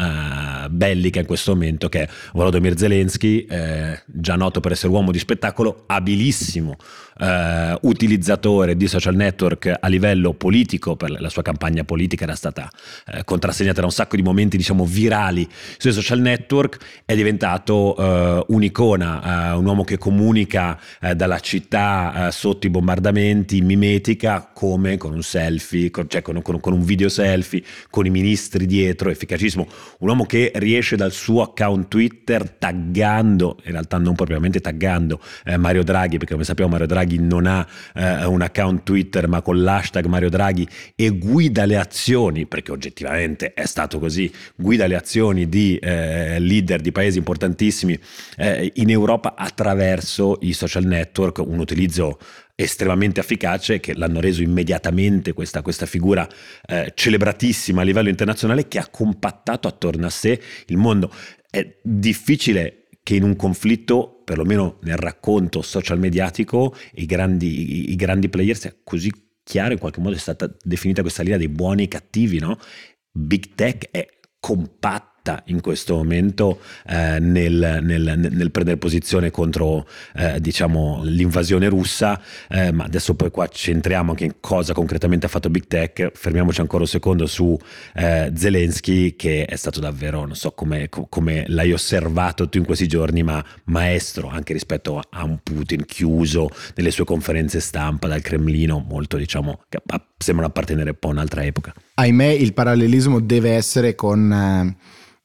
bellica 0.68 1.20
in 1.20 1.26
questo 1.26 1.52
momento, 1.52 1.88
che 1.88 2.02
è 2.02 2.08
Volodymyr 2.32 2.76
Zelensky, 2.76 3.44
eh, 3.44 4.02
già 4.06 4.36
noto 4.36 4.60
per 4.60 4.72
essere 4.72 4.92
uomo 4.92 5.10
di 5.10 5.18
spettacolo, 5.18 5.84
abilissimo 5.86 6.76
uh, 7.18 7.88
utilizzatore 7.88 8.76
di 8.76 8.86
social 8.86 9.14
network 9.14 9.72
a 9.78 9.88
livello 9.88 10.32
politico, 10.34 10.96
per 10.96 11.10
la 11.20 11.28
sua 11.28 11.42
campagna 11.42 11.84
politica 11.84 12.24
era 12.24 12.34
stata 12.34 12.68
uh, 13.06 13.24
contrassegnata 13.24 13.80
da 13.80 13.86
un 13.86 13.92
sacco 13.92 14.16
di 14.16 14.22
momenti 14.22 14.56
diciamo 14.56 14.84
virali 14.84 15.48
sui 15.78 15.92
social 15.92 16.20
network, 16.20 16.78
è 17.04 17.14
diventato 17.14 18.42
un'icona, 18.46 19.54
un 19.56 19.64
uomo 19.64 19.84
che 19.84 19.98
comunica 19.98 20.78
dalla 21.14 21.38
città 21.40 22.30
sotto 22.30 22.66
i 22.66 22.70
bombardamenti, 22.70 23.60
mimetica, 23.60 24.50
come 24.52 24.96
con 24.96 25.12
un 25.12 25.22
selfie, 25.22 25.90
con, 25.90 26.08
cioè 26.08 26.22
con, 26.22 26.40
con, 26.42 26.60
con 26.60 26.72
un 26.72 26.82
video 26.82 27.08
selfie, 27.08 27.62
con 27.90 28.06
i 28.06 28.10
ministri 28.10 28.66
dietro, 28.66 29.10
efficacismo, 29.10 29.66
un 29.98 30.08
uomo 30.08 30.24
che 30.24 30.52
riesce 30.54 30.96
dal 30.96 31.12
suo 31.12 31.42
account 31.42 31.88
Twitter 31.88 32.50
taggando, 32.50 33.58
in 33.64 33.72
realtà 33.72 33.98
non 33.98 34.14
propriamente 34.14 34.60
taggando 34.60 35.20
eh, 35.44 35.56
Mario 35.56 35.82
Draghi, 35.82 36.18
perché 36.18 36.32
come 36.32 36.44
sappiamo 36.44 36.70
Mario 36.70 36.86
Draghi 36.86 37.03
non 37.06 37.46
ha 37.46 37.66
eh, 37.94 38.24
un 38.24 38.42
account 38.42 38.82
Twitter, 38.82 39.28
ma 39.28 39.42
con 39.42 39.62
l'hashtag 39.62 40.06
Mario 40.06 40.30
Draghi 40.30 40.66
e 40.94 41.10
guida 41.10 41.64
le 41.64 41.76
azioni, 41.76 42.46
perché 42.46 42.72
oggettivamente 42.72 43.52
è 43.54 43.66
stato 43.66 43.98
così, 43.98 44.32
guida 44.54 44.86
le 44.86 44.96
azioni 44.96 45.48
di 45.48 45.76
eh, 45.76 46.38
leader 46.38 46.80
di 46.80 46.92
paesi 46.92 47.18
importantissimi 47.18 47.98
eh, 48.36 48.72
in 48.76 48.90
Europa 48.90 49.34
attraverso 49.36 50.38
i 50.42 50.52
social 50.52 50.84
network, 50.84 51.38
un 51.38 51.58
utilizzo 51.58 52.18
estremamente 52.56 53.20
efficace 53.20 53.80
che 53.80 53.94
l'hanno 53.94 54.20
reso 54.20 54.42
immediatamente 54.42 55.32
questa, 55.32 55.62
questa 55.62 55.86
figura 55.86 56.28
eh, 56.66 56.92
celebratissima 56.94 57.80
a 57.80 57.84
livello 57.84 58.08
internazionale 58.08 58.68
che 58.68 58.78
ha 58.78 58.86
compattato 58.88 59.66
attorno 59.66 60.06
a 60.06 60.10
sé 60.10 60.40
il 60.66 60.76
mondo. 60.76 61.10
È 61.50 61.78
difficile 61.82 62.86
che 63.02 63.14
in 63.16 63.22
un 63.22 63.36
conflitto, 63.36 64.13
perlomeno 64.24 64.78
nel 64.82 64.96
racconto 64.96 65.62
social 65.62 65.98
mediatico, 65.98 66.74
i 66.94 67.06
grandi, 67.06 67.92
i, 67.92 67.96
grandi 67.96 68.28
player 68.28 68.56
sia 68.56 68.74
così 68.82 69.12
chiaro, 69.42 69.74
in 69.74 69.78
qualche 69.78 70.00
modo 70.00 70.16
è 70.16 70.18
stata 70.18 70.50
definita 70.62 71.02
questa 71.02 71.22
linea 71.22 71.38
dei 71.38 71.48
buoni 71.48 71.84
e 71.84 71.88
cattivi, 71.88 72.38
no? 72.38 72.58
Big 73.10 73.54
Tech 73.54 73.90
è 73.90 74.06
compatta 74.40 75.13
in 75.46 75.60
questo 75.60 75.94
momento 75.94 76.60
eh, 76.86 77.18
nel, 77.18 77.80
nel, 77.82 78.30
nel, 78.30 78.50
prendere 78.50 78.76
posizione 78.76 79.30
contro 79.30 79.86
eh, 80.16 80.40
diciamo, 80.40 81.00
l'invasione 81.04 81.68
russa, 81.68 82.20
eh, 82.48 82.72
ma 82.72 82.84
adesso 82.84 83.14
poi 83.14 83.30
qua 83.30 83.48
centriamo 83.48 84.10
anche 84.10 84.24
in 84.24 84.34
cosa 84.40 84.74
concretamente 84.74 85.26
ha 85.26 85.28
fatto 85.28 85.48
Big 85.48 85.66
Tech, 85.66 86.10
fermiamoci 86.14 86.60
ancora 86.60 86.82
un 86.82 86.88
secondo 86.88 87.26
su 87.26 87.56
eh, 87.94 88.32
Zelensky 88.34 89.16
che 89.16 89.46
è 89.46 89.56
stato 89.56 89.80
davvero, 89.80 90.26
non 90.26 90.36
so 90.36 90.52
come, 90.52 90.88
come, 90.90 91.44
l'hai 91.48 91.72
osservato 91.72 92.48
tu 92.48 92.58
in 92.58 92.64
questi 92.64 92.86
giorni, 92.86 93.22
ma 93.22 93.42
maestro 93.64 94.28
anche 94.28 94.52
rispetto 94.52 95.00
a 95.08 95.24
un 95.24 95.38
Putin 95.42 95.84
chiuso 95.86 96.50
nelle 96.74 96.90
sue 96.90 97.04
conferenze 97.04 97.60
stampa 97.60 98.08
dal 98.08 98.20
Cremlino, 98.20 98.84
molto 98.86 99.16
diciamo, 99.16 99.62
che 99.68 99.78
sembrano 100.18 100.50
appartenere 100.50 100.90
un 100.90 100.96
po' 100.98 101.08
a 101.08 101.12
un'altra 101.12 101.44
epoca. 101.44 101.72
Ahimè 101.94 102.26
il 102.26 102.52
parallelismo 102.52 103.20
deve 103.20 103.52
essere 103.52 103.94
con 103.94 104.74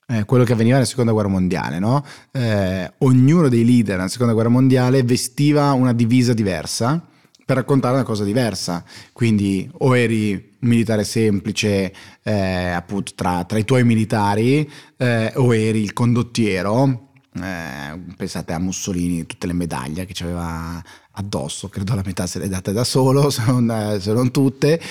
eh, 0.10 0.25
quello 0.25 0.44
che 0.44 0.54
avveniva 0.54 0.75
nella 0.75 0.88
seconda 0.88 1.12
guerra 1.12 1.30
mondiale, 1.30 1.80
no? 1.80 2.04
eh, 2.32 2.92
ognuno 3.00 3.48
dei 3.48 3.63
leader 3.63 3.98
nella 3.98 4.10
seconda 4.10 4.34
guerra 4.34 4.50
mondiale 4.50 5.04
vestiva 5.04 5.72
una 5.74 5.94
divisa 5.94 6.34
diversa 6.34 7.04
per 7.46 7.58
raccontare 7.58 7.96
una 7.96 8.04
cosa 8.04 8.24
diversa. 8.24 8.84
Quindi 9.12 9.70
o 9.80 9.98
eri 9.98 10.58
militare 10.60 11.04
semplice, 11.04 11.94
eh, 12.22 12.70
appunto 12.70 13.13
tra, 13.16 13.44
tra, 13.44 13.58
i 13.58 13.66
tuoi 13.66 13.84
militari, 13.84 14.70
eh, 14.98 15.32
o 15.36 15.56
eri 15.56 15.82
il 15.82 15.94
condottiero. 15.94 17.09
Eh, 17.31 18.00
pensate 18.17 18.53
a 18.53 18.59
Mussolini, 18.59 19.25
tutte 19.25 19.48
le 19.48 19.53
medaglie 19.53 20.05
che 20.05 20.24
aveva 20.24 20.83
addosso, 21.12 21.69
credo 21.69 21.95
la 21.95 22.01
metà 22.03 22.25
se 22.25 22.39
le 22.39 22.50
date 22.50 22.71
da 22.71 22.83
solo, 22.83 23.29
se 23.29 23.43
non, 23.45 23.69
eh, 23.69 24.00
se 24.00 24.13
non 24.13 24.31
tutte. 24.31 24.81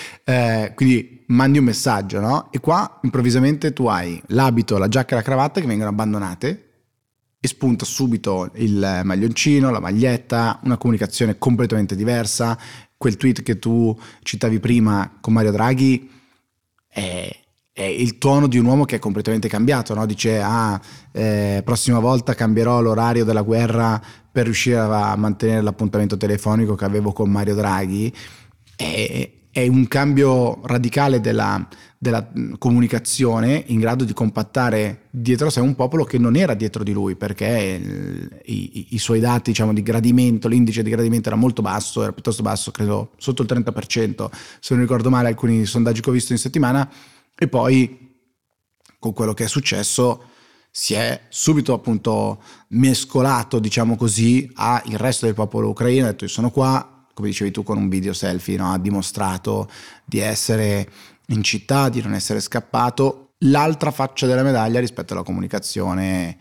quindi 0.74 1.24
mandi 1.28 1.58
un 1.58 1.64
messaggio, 1.64 2.20
no? 2.20 2.48
E 2.52 2.60
qua 2.60 3.00
improvvisamente 3.02 3.72
tu 3.72 3.86
hai 3.86 4.20
l'abito, 4.28 4.78
la 4.78 4.88
giacca 4.88 5.12
e 5.12 5.16
la 5.16 5.22
cravatta 5.22 5.60
che 5.60 5.66
vengono 5.66 5.90
abbandonate 5.90 6.68
e 7.40 7.46
spunta 7.46 7.84
subito 7.84 8.50
il 8.54 9.00
maglioncino, 9.04 9.70
la 9.70 9.80
maglietta, 9.80 10.58
una 10.64 10.76
comunicazione 10.76 11.38
completamente 11.38 11.94
diversa. 11.94 12.58
Quel 12.96 13.16
tweet 13.16 13.42
che 13.42 13.58
tu 13.58 13.96
citavi 14.22 14.58
prima 14.58 15.18
con 15.20 15.32
Mario 15.34 15.52
Draghi 15.52 16.10
è, 16.88 17.30
è 17.78 17.84
il 17.84 18.18
tono 18.18 18.48
di 18.48 18.58
un 18.58 18.64
uomo 18.64 18.84
che 18.84 18.96
è 18.96 18.98
completamente 18.98 19.46
cambiato, 19.46 19.94
no? 19.94 20.04
Dice, 20.04 20.40
ah, 20.42 20.80
eh, 21.12 21.62
prossima 21.64 22.00
volta 22.00 22.34
cambierò 22.34 22.80
l'orario 22.80 23.24
della 23.24 23.42
guerra 23.42 24.02
per 24.32 24.46
riuscire 24.46 24.78
a 24.78 25.14
mantenere 25.14 25.62
l'appuntamento 25.62 26.16
telefonico 26.16 26.74
che 26.74 26.84
avevo 26.84 27.12
con 27.12 27.30
Mario 27.30 27.54
Draghi. 27.54 28.12
E, 28.74 29.32
è 29.52 29.68
un 29.68 29.86
cambio 29.86 30.60
radicale 30.64 31.20
della, 31.20 31.68
della, 31.96 32.28
comunicazione 32.58 33.62
in 33.68 33.78
grado 33.78 34.04
di 34.04 34.12
compattare 34.12 35.02
dietro 35.10 35.46
a 35.46 35.50
sé 35.50 35.60
un 35.60 35.74
popolo 35.76 36.04
che 36.04 36.18
non 36.18 36.34
era 36.34 36.54
dietro 36.54 36.82
di 36.82 36.92
lui 36.92 37.14
perché 37.14 37.80
il, 37.80 38.40
i, 38.44 38.86
i, 38.90 38.98
suoi 38.98 39.20
dati 39.20 39.50
diciamo, 39.50 39.72
di 39.72 39.82
gradimento, 39.82 40.48
l'indice 40.48 40.82
di 40.82 40.90
gradimento 40.90 41.28
era 41.28 41.38
molto 41.38 41.62
basso, 41.62 42.02
era 42.02 42.12
piuttosto 42.12 42.42
basso, 42.42 42.72
credo 42.72 43.12
sotto 43.18 43.42
il 43.42 43.48
30%, 43.48 44.28
se 44.60 44.74
non 44.74 44.82
ricordo 44.82 45.10
male 45.10 45.28
alcuni 45.28 45.64
sondaggi 45.64 46.00
che 46.00 46.10
ho 46.10 46.12
visto 46.12 46.32
in 46.32 46.38
settimana, 46.38 46.88
e 47.38 47.48
poi 47.48 48.06
con 48.98 49.12
quello 49.12 49.32
che 49.32 49.44
è 49.44 49.48
successo 49.48 50.24
si 50.70 50.94
è 50.94 51.22
subito 51.28 51.72
appunto 51.72 52.42
mescolato, 52.68 53.58
diciamo 53.58 53.96
così, 53.96 54.50
al 54.54 54.82
resto 54.92 55.26
del 55.26 55.34
popolo 55.34 55.68
ucraino, 55.70 56.06
ha 56.06 56.10
detto 56.10 56.24
io 56.24 56.30
sono 56.30 56.50
qua, 56.50 57.06
come 57.14 57.28
dicevi 57.28 57.50
tu 57.50 57.62
con 57.62 57.78
un 57.78 57.88
video 57.88 58.12
selfie, 58.12 58.56
no? 58.56 58.72
ha 58.72 58.78
dimostrato 58.78 59.68
di 60.04 60.18
essere 60.18 60.88
in 61.28 61.42
città, 61.42 61.88
di 61.88 62.02
non 62.02 62.14
essere 62.14 62.40
scappato. 62.40 63.32
L'altra 63.38 63.90
faccia 63.90 64.26
della 64.26 64.42
medaglia 64.42 64.80
rispetto 64.80 65.14
alla 65.14 65.22
comunicazione 65.22 66.38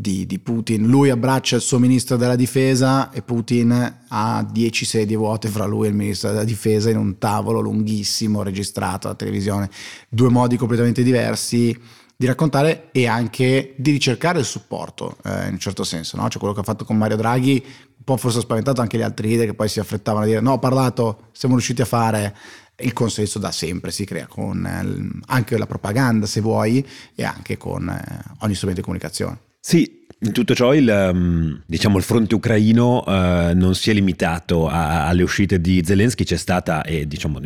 di, 0.00 0.26
di, 0.26 0.38
Putin. 0.40 0.86
Lui 0.86 1.10
abbraccia 1.10 1.56
il 1.56 1.62
suo 1.62 1.78
ministro 1.78 2.16
della 2.16 2.34
difesa 2.34 3.10
e 3.10 3.22
Putin 3.22 4.00
ha 4.08 4.46
10 4.50 4.84
sedie 4.84 5.16
vuote 5.16 5.48
fra 5.48 5.66
lui 5.66 5.86
e 5.86 5.90
il 5.90 5.94
ministro 5.94 6.30
della 6.30 6.44
difesa 6.44 6.90
in 6.90 6.96
un 6.96 7.18
tavolo 7.18 7.60
lunghissimo 7.60 8.42
registrato 8.42 9.06
alla 9.06 9.16
televisione. 9.16 9.70
Due 10.08 10.28
modi 10.30 10.56
completamente 10.56 11.04
diversi 11.04 11.78
di 12.16 12.26
raccontare 12.26 12.88
e 12.90 13.06
anche 13.06 13.74
di 13.76 13.92
ricercare 13.92 14.40
il 14.40 14.44
supporto 14.44 15.16
eh, 15.24 15.46
in 15.46 15.52
un 15.52 15.58
certo 15.58 15.84
senso. 15.84 16.16
No? 16.16 16.28
Cioè 16.28 16.38
quello 16.38 16.54
che 16.54 16.60
ha 16.60 16.64
fatto 16.64 16.84
con 16.84 16.96
Mario 16.96 17.16
Draghi 17.16 17.64
un 17.64 18.04
po' 18.04 18.16
forse 18.16 18.38
ha 18.38 18.42
spaventato 18.42 18.80
anche 18.80 18.98
gli 18.98 19.02
altri 19.02 19.28
leader 19.28 19.46
che 19.46 19.54
poi 19.54 19.68
si 19.68 19.80
affrettavano 19.80 20.24
a 20.24 20.28
dire 20.28 20.40
no, 20.40 20.52
ho 20.52 20.58
parlato, 20.58 21.28
siamo 21.32 21.54
riusciti 21.54 21.82
a 21.82 21.86
fare 21.86 22.36
il 22.78 22.92
consenso 22.92 23.38
da 23.38 23.52
sempre 23.52 23.92
si 23.92 24.04
crea 24.04 24.26
con 24.26 24.66
eh, 24.66 25.20
anche 25.26 25.56
la 25.56 25.66
propaganda 25.66 26.26
se 26.26 26.40
vuoi 26.40 26.84
e 27.14 27.22
anche 27.22 27.56
con 27.56 27.88
eh, 27.88 28.22
ogni 28.40 28.54
strumento 28.54 28.80
di 28.80 28.86
comunicazione. 28.86 29.52
Sì, 29.66 30.04
in 30.18 30.32
tutto 30.32 30.54
ciò 30.54 30.74
il, 30.74 30.86
ehm, 30.86 31.62
diciamo, 31.64 31.96
il 31.96 32.02
fronte 32.02 32.34
ucraino 32.34 33.02
uh, 33.02 33.56
non 33.56 33.74
si 33.74 33.88
è 33.88 33.94
limitato 33.94 34.68
a, 34.68 35.06
alle 35.06 35.22
uscite 35.22 35.58
di 35.58 35.82
Zelensky, 35.82 36.22
c'è 36.22 36.36
stata, 36.36 36.82
e 36.82 37.06
diciamo, 37.06 37.40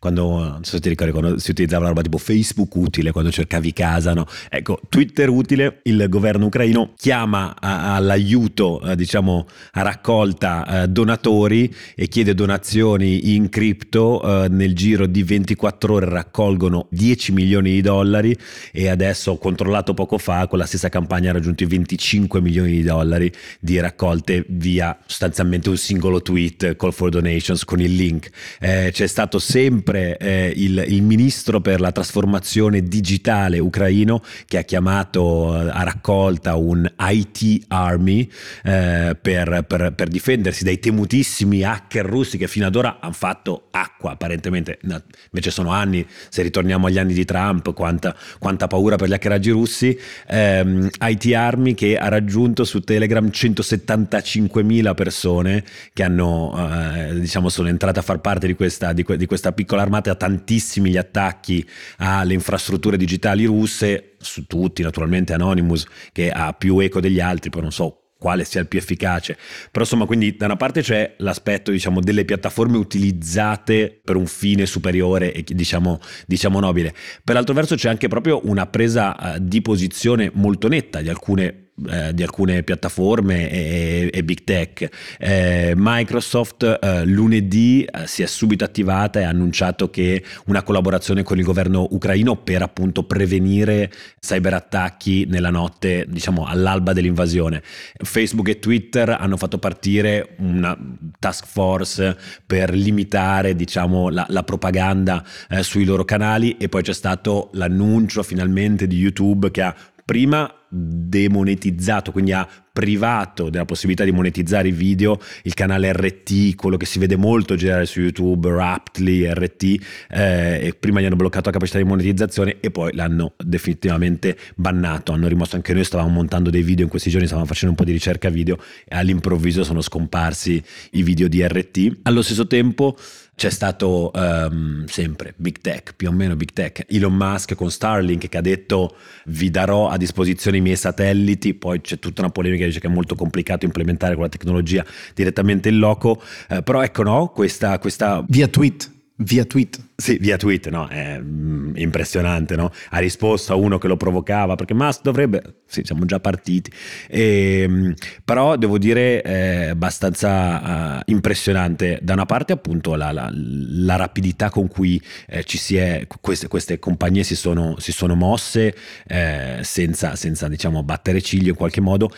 quando, 0.00 0.38
non 0.38 0.62
so 0.62 0.76
se 0.76 0.80
ti 0.80 0.90
ricordi, 0.90 1.12
quando 1.12 1.38
si 1.40 1.50
utilizzava 1.50 1.80
una 1.80 1.88
roba 1.88 2.02
tipo 2.02 2.18
Facebook 2.18 2.72
utile, 2.76 3.10
quando 3.10 3.32
cercavi 3.32 3.72
casa, 3.72 4.14
no? 4.14 4.26
Ecco, 4.48 4.80
Twitter 4.88 5.28
utile, 5.28 5.80
il 5.84 6.06
governo 6.08 6.46
ucraino 6.46 6.92
chiama 6.96 7.56
all'aiuto, 7.58 8.80
eh, 8.82 8.94
diciamo, 8.94 9.46
a 9.72 9.82
raccolta 9.82 10.84
eh, 10.84 10.88
donatori 10.88 11.74
e 11.96 12.06
chiede 12.06 12.32
donazioni 12.34 13.34
in 13.34 13.48
cripto, 13.48 14.44
eh, 14.44 14.48
nel 14.48 14.76
giro 14.76 15.06
di 15.06 15.24
24 15.24 15.94
ore 15.94 16.08
raccolgono 16.08 16.86
10 16.90 17.32
milioni 17.32 17.72
di 17.72 17.80
dollari 17.80 18.36
e 18.70 18.88
adesso 18.88 19.36
controllato 19.36 19.94
poco 19.94 20.16
fa, 20.16 20.46
con 20.46 20.58
la 20.58 20.66
stessa 20.66 20.88
campagna 20.88 21.30
ha 21.30 21.32
raggiunto 21.32 21.64
i 21.64 21.66
25 21.66 22.40
milioni 22.40 22.70
di 22.70 22.82
dollari 22.84 23.32
di 23.58 23.80
raccolte 23.80 24.44
via 24.46 24.96
sostanzialmente 25.06 25.70
un 25.70 25.76
singolo 25.76 26.22
tweet, 26.22 26.76
call 26.76 26.92
for 26.92 27.08
donations 27.08 27.64
con 27.64 27.80
il 27.80 27.96
link. 27.96 28.30
C'è 28.60 29.06
stato 29.06 29.38
sempre 29.40 29.87
sempre 29.88 30.18
eh, 30.18 30.52
il, 30.54 30.84
il, 30.86 31.02
ministro 31.02 31.60
per 31.60 31.80
la 31.80 31.92
trasformazione 31.92 32.82
digitale 32.82 33.58
ucraino 33.58 34.22
che 34.46 34.58
ha 34.58 34.62
chiamato 34.62 35.54
eh, 35.54 35.70
a 35.70 35.82
raccolta 35.82 36.56
un 36.56 36.90
IT 36.98 37.64
army 37.68 38.30
eh, 38.64 39.16
per, 39.20 39.64
per, 39.66 39.92
per, 39.94 40.08
difendersi 40.08 40.64
dai 40.64 40.78
temutissimi 40.78 41.62
hacker 41.62 42.04
russi 42.04 42.36
che 42.36 42.48
fino 42.48 42.66
ad 42.66 42.76
ora 42.76 42.98
hanno 43.00 43.12
fatto 43.14 43.68
acqua 43.70 44.12
apparentemente, 44.12 44.78
invece 44.82 45.50
sono 45.50 45.70
anni, 45.70 46.06
se 46.28 46.42
ritorniamo 46.42 46.86
agli 46.86 46.98
anni 46.98 47.14
di 47.14 47.24
Trump, 47.24 47.72
quanta, 47.72 48.14
quanta 48.38 48.66
paura 48.66 48.96
per 48.96 49.08
gli 49.08 49.14
hackeraggi 49.14 49.50
russi, 49.50 49.98
ehm, 50.26 50.88
IT 51.00 51.32
army 51.34 51.74
che 51.74 51.96
ha 51.96 52.08
raggiunto 52.08 52.64
su 52.64 52.80
Telegram 52.80 53.26
175.000 53.26 54.94
persone 54.94 55.64
che 55.94 56.02
hanno, 56.02 56.54
eh, 56.58 57.20
diciamo, 57.20 57.48
sono 57.48 57.68
entrate 57.68 58.00
a 58.00 58.02
far 58.02 58.20
parte 58.20 58.46
di 58.46 58.54
questa, 58.54 58.92
di, 58.92 59.04
di 59.16 59.26
questa 59.26 59.52
piccola 59.52 59.77
armate 59.82 60.10
a 60.10 60.14
tantissimi 60.14 60.90
gli 60.90 60.96
attacchi 60.96 61.66
alle 61.98 62.34
infrastrutture 62.34 62.96
digitali 62.96 63.44
russe, 63.44 64.14
su 64.18 64.46
tutti 64.46 64.82
naturalmente 64.82 65.32
Anonymous 65.32 65.86
che 66.12 66.30
ha 66.30 66.52
più 66.52 66.78
eco 66.80 67.00
degli 67.00 67.20
altri, 67.20 67.50
poi 67.50 67.62
non 67.62 67.72
so 67.72 68.02
quale 68.18 68.44
sia 68.44 68.60
il 68.60 68.66
più 68.66 68.78
efficace. 68.78 69.38
Però 69.70 69.84
insomma, 69.84 70.04
quindi 70.04 70.36
da 70.36 70.46
una 70.46 70.56
parte 70.56 70.82
c'è 70.82 71.14
l'aspetto, 71.18 71.70
diciamo, 71.70 72.00
delle 72.00 72.24
piattaforme 72.24 72.76
utilizzate 72.76 74.00
per 74.04 74.16
un 74.16 74.26
fine 74.26 74.66
superiore 74.66 75.32
e 75.32 75.44
diciamo, 75.46 76.00
diciamo 76.26 76.58
nobile. 76.58 76.92
Per 77.22 77.34
l'altro 77.34 77.54
verso 77.54 77.76
c'è 77.76 77.88
anche 77.88 78.08
proprio 78.08 78.40
una 78.44 78.66
presa 78.66 79.16
uh, 79.16 79.38
di 79.40 79.62
posizione 79.62 80.30
molto 80.34 80.68
netta 80.68 81.00
di 81.00 81.08
alcune 81.08 81.67
eh, 81.90 82.14
di 82.14 82.22
alcune 82.22 82.62
piattaforme 82.62 83.50
e, 83.50 84.10
e 84.12 84.24
big 84.24 84.44
tech. 84.44 84.88
Eh, 85.18 85.72
Microsoft 85.76 86.78
eh, 86.80 87.04
lunedì 87.04 87.84
eh, 87.84 88.06
si 88.06 88.22
è 88.22 88.26
subito 88.26 88.64
attivata 88.64 89.20
e 89.20 89.24
ha 89.24 89.28
annunciato 89.28 89.90
che 89.90 90.24
una 90.46 90.62
collaborazione 90.62 91.22
con 91.22 91.38
il 91.38 91.44
governo 91.44 91.86
ucraino 91.90 92.36
per 92.36 92.62
appunto 92.62 93.04
prevenire 93.04 93.90
cyberattacchi 94.20 95.26
nella 95.28 95.50
notte, 95.50 96.06
diciamo 96.08 96.44
all'alba 96.46 96.92
dell'invasione. 96.92 97.62
Facebook 97.62 98.48
e 98.48 98.58
Twitter 98.58 99.10
hanno 99.10 99.36
fatto 99.36 99.58
partire 99.58 100.34
una 100.38 100.76
task 101.18 101.46
force 101.46 102.16
per 102.46 102.72
limitare 102.74 103.54
diciamo 103.54 104.08
la, 104.08 104.26
la 104.28 104.42
propaganda 104.42 105.24
eh, 105.48 105.62
sui 105.62 105.84
loro 105.84 106.04
canali 106.04 106.56
e 106.56 106.68
poi 106.68 106.82
c'è 106.82 106.92
stato 106.92 107.50
l'annuncio 107.52 108.22
finalmente 108.22 108.86
di 108.86 108.96
YouTube 108.96 109.50
che 109.50 109.62
ha 109.62 109.74
prima 110.04 110.52
demonetizzato, 110.68 112.12
quindi 112.12 112.32
ha 112.32 112.48
privato 112.78 113.50
della 113.50 113.64
possibilità 113.64 114.04
di 114.04 114.12
monetizzare 114.12 114.68
i 114.68 114.72
video 114.72 115.18
il 115.42 115.54
canale 115.54 115.92
RT, 115.92 116.54
quello 116.54 116.76
che 116.76 116.86
si 116.86 117.00
vede 117.00 117.16
molto 117.16 117.56
girare 117.56 117.86
su 117.86 118.00
YouTube, 118.00 118.48
Raptly, 118.48 119.26
RT, 119.32 119.76
eh, 120.10 120.76
prima 120.78 121.00
gli 121.00 121.04
hanno 121.04 121.16
bloccato 121.16 121.46
la 121.46 121.52
capacità 121.52 121.78
di 121.78 121.84
monetizzazione 121.84 122.58
e 122.60 122.70
poi 122.70 122.94
l'hanno 122.94 123.32
definitivamente 123.36 124.36
bannato. 124.54 125.10
Hanno 125.10 125.26
rimosso 125.26 125.56
anche 125.56 125.72
noi, 125.72 125.82
stavamo 125.82 126.08
montando 126.08 126.50
dei 126.50 126.62
video 126.62 126.84
in 126.84 126.90
questi 126.90 127.10
giorni, 127.10 127.26
stavamo 127.26 127.48
facendo 127.48 127.70
un 127.70 127.76
po' 127.76 127.84
di 127.84 127.92
ricerca 127.92 128.28
video 128.28 128.58
e 128.84 128.94
all'improvviso 128.94 129.64
sono 129.64 129.80
scomparsi 129.80 130.62
i 130.92 131.02
video 131.02 131.26
di 131.26 131.44
RT. 131.44 132.00
Allo 132.02 132.22
stesso 132.22 132.46
tempo 132.46 132.96
c'è 133.38 133.50
stato 133.50 134.10
um, 134.14 134.84
sempre 134.86 135.32
Big 135.36 135.60
Tech, 135.60 135.94
più 135.94 136.08
o 136.08 136.12
meno 136.12 136.34
Big 136.34 136.52
Tech, 136.52 136.84
Elon 136.88 137.14
Musk 137.14 137.54
con 137.54 137.70
Starlink 137.70 138.28
che 138.28 138.36
ha 138.36 138.40
detto 138.40 138.96
vi 139.26 139.48
darò 139.48 139.88
a 139.88 139.96
disposizione 139.96 140.56
i 140.58 140.60
miei 140.60 140.76
satelliti, 140.76 141.54
poi 141.54 141.80
c'è 141.80 141.98
tutta 141.98 142.20
una 142.22 142.30
polemica 142.30 142.62
che 142.62 142.68
dice 142.68 142.80
che 142.80 142.86
è 142.86 142.90
molto 142.90 143.14
complicato 143.14 143.64
implementare 143.64 144.14
quella 144.14 144.28
tecnologia 144.28 144.84
direttamente 145.14 145.68
in 145.68 145.78
loco, 145.78 146.22
eh, 146.48 146.62
però 146.62 146.82
ecco 146.82 147.02
no, 147.02 147.28
questa, 147.28 147.78
questa... 147.78 148.24
Via 148.28 148.48
tweet 148.48 148.96
Via 149.20 149.44
tweet. 149.44 149.80
Sì, 149.96 150.16
via 150.18 150.36
tweet, 150.36 150.68
no? 150.68 150.86
È 150.86 151.18
mm, 151.18 151.76
impressionante, 151.76 152.54
no? 152.54 152.70
Ha 152.90 152.98
risposto 152.98 153.52
a 153.52 153.56
uno 153.56 153.76
che 153.76 153.88
lo 153.88 153.96
provocava, 153.96 154.54
perché 154.54 154.72
Musk 154.72 155.02
dovrebbe... 155.02 155.62
Sì, 155.66 155.82
siamo 155.84 156.04
già 156.04 156.20
partiti. 156.20 156.70
E, 157.08 157.62
ehm, 157.62 157.94
però 158.24 158.54
devo 158.54 158.78
dire 158.78 159.20
è 159.22 159.68
abbastanza 159.70 160.98
uh, 160.98 161.02
impressionante. 161.06 161.98
Da 162.00 162.12
una 162.12 162.26
parte 162.26 162.52
appunto 162.52 162.94
la, 162.94 163.10
la, 163.10 163.28
la 163.32 163.96
rapidità 163.96 164.50
con 164.50 164.68
cui 164.68 165.02
eh, 165.26 165.42
ci 165.42 165.58
si 165.58 165.76
è... 165.76 166.06
Queste, 166.20 166.46
queste 166.46 166.78
compagnie 166.78 167.24
si 167.24 167.34
sono, 167.34 167.74
si 167.80 167.90
sono 167.90 168.14
mosse 168.14 168.72
eh, 169.04 169.58
senza, 169.62 170.14
senza, 170.14 170.46
diciamo, 170.46 170.84
battere 170.84 171.20
ciglio 171.20 171.48
in 171.48 171.56
qualche 171.56 171.80
modo 171.80 172.12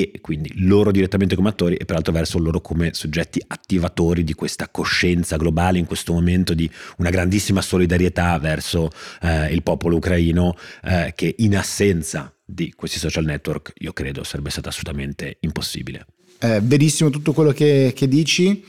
e 0.00 0.20
quindi 0.22 0.50
loro 0.56 0.90
direttamente 0.90 1.34
come 1.34 1.50
attori 1.50 1.76
e 1.76 1.84
per 1.84 1.96
altro 1.96 2.12
verso 2.12 2.38
loro 2.38 2.62
come 2.62 2.94
soggetti 2.94 3.42
attivatori 3.46 4.24
di 4.24 4.32
questa 4.32 4.68
coscienza 4.70 5.36
globale 5.36 5.78
in 5.78 5.84
questo 5.84 6.14
momento 6.14 6.54
di 6.54 6.70
una 6.96 7.10
grandissima 7.10 7.60
solidarietà 7.60 8.38
verso 8.38 8.90
eh, 9.20 9.52
il 9.52 9.62
popolo 9.62 9.96
ucraino 9.96 10.56
eh, 10.82 11.12
che 11.14 11.34
in 11.38 11.56
assenza 11.56 12.34
di 12.42 12.72
questi 12.74 12.98
social 12.98 13.24
network 13.24 13.72
io 13.80 13.92
credo 13.92 14.24
sarebbe 14.24 14.50
stato 14.50 14.70
assolutamente 14.70 15.36
impossibile. 15.40 16.06
Eh, 16.38 16.60
verissimo 16.62 17.10
tutto 17.10 17.32
quello 17.32 17.52
che, 17.52 17.92
che 17.94 18.08
dici 18.08 18.64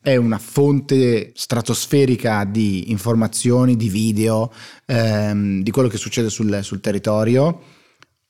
è 0.00 0.16
una 0.16 0.38
fonte 0.38 1.30
stratosferica 1.34 2.44
di 2.44 2.90
informazioni, 2.90 3.76
di 3.76 3.88
video, 3.88 4.52
ehm, 4.86 5.62
di 5.62 5.70
quello 5.70 5.88
che 5.88 5.96
succede 5.96 6.28
sul, 6.30 6.58
sul 6.62 6.80
territorio 6.80 7.73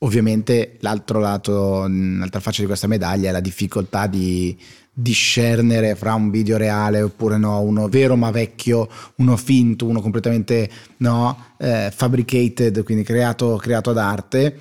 Ovviamente 0.04 0.76
l'altro 0.80 1.18
lato, 1.18 1.86
l'altra 1.88 2.40
faccia 2.40 2.60
di 2.60 2.66
questa 2.66 2.86
medaglia 2.86 3.30
è 3.30 3.32
la 3.32 3.40
difficoltà 3.40 4.06
di 4.06 4.54
discernere 4.92 5.94
fra 5.94 6.12
un 6.12 6.30
video 6.30 6.58
reale 6.58 7.00
oppure 7.00 7.38
no, 7.38 7.62
uno 7.62 7.88
vero 7.88 8.14
ma 8.14 8.30
vecchio, 8.30 8.86
uno 9.16 9.38
finto, 9.38 9.86
uno 9.86 10.02
completamente 10.02 10.68
no, 10.98 11.54
eh, 11.58 11.90
fabricated, 11.90 12.82
quindi 12.82 13.02
creato, 13.02 13.56
creato, 13.56 13.90
ad 13.90 13.98
arte. 13.98 14.60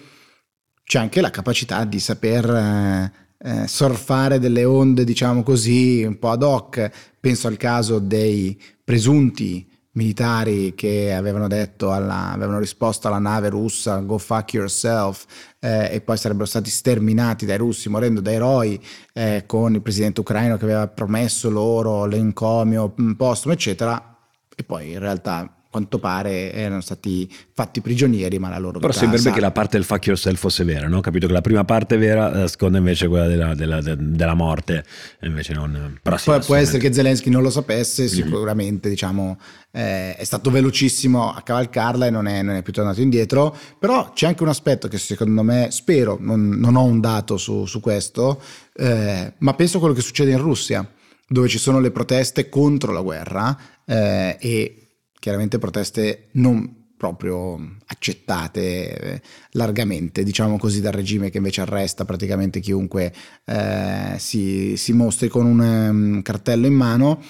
C'è 0.82 0.99
anche 0.99 1.19
la 1.19 1.29
capacità 1.29 1.84
di 1.84 1.99
saper 1.99 2.49
eh, 2.49 3.12
eh, 3.39 3.67
surfare 3.67 4.39
delle 4.39 4.63
onde, 4.63 5.03
diciamo 5.03 5.43
così, 5.43 6.03
un 6.03 6.17
po' 6.19 6.29
ad 6.29 6.41
hoc. 6.43 6.89
Penso 7.19 7.47
al 7.47 7.58
caso 7.58 7.99
dei 7.99 8.58
presunti 8.82 9.67
militari 9.93 10.73
che 10.75 11.13
avevano 11.13 11.47
detto 11.47 11.91
alla, 11.91 12.32
avevano 12.32 12.60
risposto 12.60 13.08
alla 13.08 13.19
nave 13.19 13.49
russa 13.49 13.97
go 13.99 14.17
fuck 14.17 14.53
yourself 14.53 15.25
eh, 15.60 15.93
e 15.93 16.01
poi 16.01 16.17
sarebbero 16.17 16.45
stati 16.45 16.69
sterminati 16.69 17.45
dai 17.45 17.58
russi 17.58 17.89
morendo 17.89 18.19
da 18.19 18.32
eroi 18.32 18.82
eh, 19.13 19.43
con 19.45 19.73
il 19.73 19.82
presidente 19.82 20.21
ucraino 20.21 20.58
che 20.58 20.63
aveva 20.63 20.88
promesso 20.88 21.49
loro 21.49 22.06
l'encomio 22.06 22.93
postumo 23.15 23.53
eccetera. 23.53 24.17
E 24.56 24.63
poi 24.63 24.91
in 24.91 24.99
realtà 24.99 25.62
quanto 25.74 25.98
pare 25.98 26.54
erano 26.54 26.82
stati 26.82 27.28
fatti 27.52 27.82
prigionieri, 27.82 28.38
ma 28.38 28.48
la 28.50 28.60
loro 28.60 28.78
Però 28.78 28.94
sembrerebbe 28.94 29.32
che 29.32 29.40
la 29.40 29.50
parte 29.50 29.78
del 29.78 29.86
fuck 29.88 30.06
yourself 30.06 30.38
fosse 30.38 30.64
vera, 30.64 30.88
no? 30.88 31.02
Capito 31.02 31.26
che 31.26 31.34
la 31.34 31.42
prima 31.42 31.64
parte 31.64 31.96
è 31.96 31.98
vera, 31.98 32.30
la 32.30 32.48
seconda 32.48 32.78
invece 32.78 33.06
è 33.06 33.08
quella 33.08 33.26
della, 33.26 33.56
della, 33.56 33.82
della 33.82 34.34
morte, 34.36 34.86
invece 35.22 35.54
non... 35.54 35.98
Però 36.00 36.16
sì, 36.18 36.26
Poi 36.26 36.42
può 36.42 36.54
essere 36.54 36.78
che 36.78 36.94
Zelensky 36.94 37.32
non 37.32 37.42
lo 37.42 37.50
sapesse, 37.50 38.04
mhm. 38.04 38.10
sicuramente 38.10 38.88
mm-hmm. 38.88 38.96
diciamo 38.96 39.38
eh, 39.72 40.16
è 40.16 40.24
stato 40.24 40.52
velocissimo 40.52 41.34
a 41.34 41.42
cavalcarla 41.42 42.06
e 42.06 42.10
non 42.12 42.28
è, 42.28 42.44
non 42.44 42.54
è, 42.54 42.62
più 42.62 42.72
tornato 42.72 43.02
indietro, 43.02 43.58
però 43.80 44.12
c'è 44.14 44.28
anche 44.28 44.44
un 44.44 44.50
aspetto 44.50 44.88
che 44.88 45.00
secondo 45.00 45.42
me, 45.42 45.70
spero, 45.72 46.18
non, 46.22 46.50
non 46.50 46.76
ho 46.76 46.84
un 46.84 47.00
dato 47.00 47.38
su, 47.38 47.66
su 47.66 47.80
questo, 47.80 48.40
eh, 48.76 49.34
ma 49.40 49.54
penso 49.56 49.78
a 49.78 49.80
quello 49.80 49.96
che 49.96 50.02
succede 50.02 50.30
in 50.30 50.38
Russia, 50.38 50.88
dove 51.28 51.48
ci 51.48 51.58
sono 51.58 51.80
le 51.80 51.90
proteste 51.90 52.48
contro 52.48 52.92
la 52.92 53.02
guerra 53.02 53.58
eh, 53.86 54.38
e 54.40 54.83
chiaramente 55.24 55.58
proteste 55.58 56.28
non 56.32 56.96
proprio 56.98 57.58
accettate 57.86 58.98
eh, 58.98 59.22
largamente, 59.52 60.22
diciamo 60.22 60.58
così, 60.58 60.82
dal 60.82 60.92
regime 60.92 61.30
che 61.30 61.38
invece 61.38 61.62
arresta 61.62 62.04
praticamente 62.04 62.60
chiunque 62.60 63.14
eh, 63.46 64.16
si, 64.18 64.76
si, 64.76 64.92
mostri 64.92 65.30
con 65.30 65.46
un 65.46 65.60
um, 65.60 66.22
cartello 66.22 66.68
in 66.68 66.74
mano, 66.74 67.22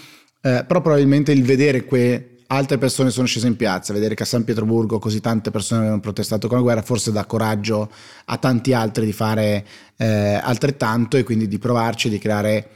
eh, 0.42 0.64
però 0.68 0.82
probabilmente 0.82 1.32
il 1.34 1.44
vedere 1.44 1.86
que 1.86 2.38
altre 2.48 2.80
persone 2.80 3.12
sono 3.12 3.28
scese 3.28 3.46
in 3.46 3.58
piazza, 3.58 3.94
vedere 3.94 4.16
che 4.16 4.24
a 4.24 4.26
San 4.26 4.44
Pietroburgo 4.44 4.98
così 4.98 5.22
tante 5.22 5.52
persone 5.52 5.82
avevano 5.82 6.02
protestato 6.02 6.48
con 6.48 6.58
la 6.58 6.64
guerra, 6.64 6.82
forse 6.82 7.12
dà 7.12 7.26
coraggio 7.26 7.92
a 8.26 8.38
tanti 8.38 8.74
altri 8.74 9.06
di 9.06 9.14
fare 9.14 9.64
eh, 9.98 10.40
altrettanto 10.42 11.16
e 11.16 11.24
quindi 11.24 11.48
di 11.48 11.60
provarci, 11.60 12.10
di 12.10 12.18
creare 12.18 12.70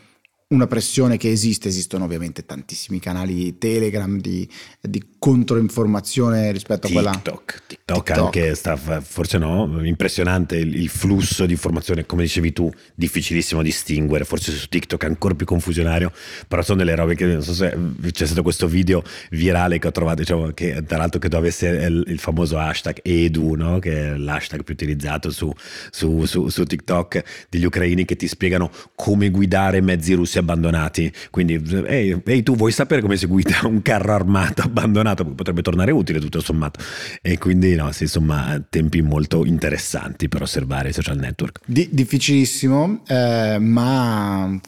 una 0.50 0.68
pressione 0.68 1.18
che 1.18 1.30
esiste, 1.30 1.68
esistono 1.68 2.06
ovviamente 2.06 2.46
tantissimi 2.46 3.00
canali 3.00 3.58
Telegram 3.58 4.18
di, 4.18 4.48
di 4.80 5.04
controinformazione 5.20 6.54
rispetto 6.54 6.88
TikTok, 6.88 7.06
a 7.06 7.10
quella... 7.10 7.22
TikTok, 7.22 7.64
TikTok 7.68 8.10
anche 8.12 8.56
sta, 8.56 8.78
forse 8.78 9.38
no, 9.40 9.82
impressionante 9.84 10.56
il, 10.56 10.74
il, 10.74 10.88
flusso 10.88 11.46
di 11.46 11.52
informazione, 11.52 12.06
come 12.06 12.24
dicevi 12.24 12.54
tu, 12.54 12.72
difficilissimo 12.96 13.62
distinguere, 13.62 14.24
forse 14.24 14.54
su 14.54 14.70
TikTok 14.70 15.04
è 15.04 15.08
ancora 15.08 15.36
più 15.36 15.46
confusionario, 15.46 16.14
però 16.48 16.62
sono 16.62 16.78
delle 16.78 16.96
robe 16.96 17.16
che 17.16 17.26
non 17.26 17.44
so 17.44 17.54
se 17.54 17.78
c'è 18.12 18.26
stato 18.26 18.42
questo 18.42 18.68
video 18.68 19.04
virale 19.32 19.80
che 19.80 19.88
ho 19.88 19.92
trovato, 19.92 20.22
diciamo, 20.22 20.52
che 20.52 20.82
tra 20.86 20.98
l'altro 20.98 21.20
credo 21.20 21.38
avesse 21.38 21.68
il, 21.68 22.06
il 22.08 22.20
famoso 22.20 22.58
hashtag 22.58 23.00
Edu, 23.04 23.56
no? 23.56 23.80
che 23.80 24.14
è 24.14 24.16
l'hashtag 24.16 24.64
più 24.64 24.76
utilizzato 24.76 25.30
su, 25.30 25.52
su, 25.90 26.24
su, 26.24 26.48
su 26.48 26.64
TikTok, 26.64 27.48
degli 27.50 27.66
ucraini 27.66 28.06
che 28.06 28.16
ti 28.16 28.30
spiegano 28.30 28.72
come 28.96 29.30
guidare 29.30 29.82
mezzi 29.82 30.14
russi 30.14 30.36
russi 30.38 30.40
abbandonati. 30.40 31.12
Quindi, 31.30 31.62
ehi, 31.86 32.22
ehi, 32.24 32.44
tu 32.44 32.56
vuoi 32.56 32.72
sapere 32.72 33.02
come 33.02 33.18
si 33.18 33.26
guida 33.26 33.62
un 33.66 33.82
carro 33.82 34.14
armato 34.14 34.62
abbandonato? 34.62 35.26
Potrebbe 35.26 35.62
tornare 35.62 35.92
utile 35.92 36.20
tutto 36.20 36.40
sommato. 36.40 36.80
E 37.22 37.38
quindi, 37.38 37.76
no, 37.76 37.92
sì, 37.92 38.04
insomma, 38.04 38.64
tempi 38.70 39.02
molto 39.02 39.46
interessanti 39.46 40.28
per 40.28 40.44
osservare 40.44 40.90
i 40.90 40.94
social 40.94 41.18
network. 41.18 41.60
Di- 41.66 41.90
difficilissimo, 41.92 43.04
eh, 43.08 43.58
ma 43.60 44.60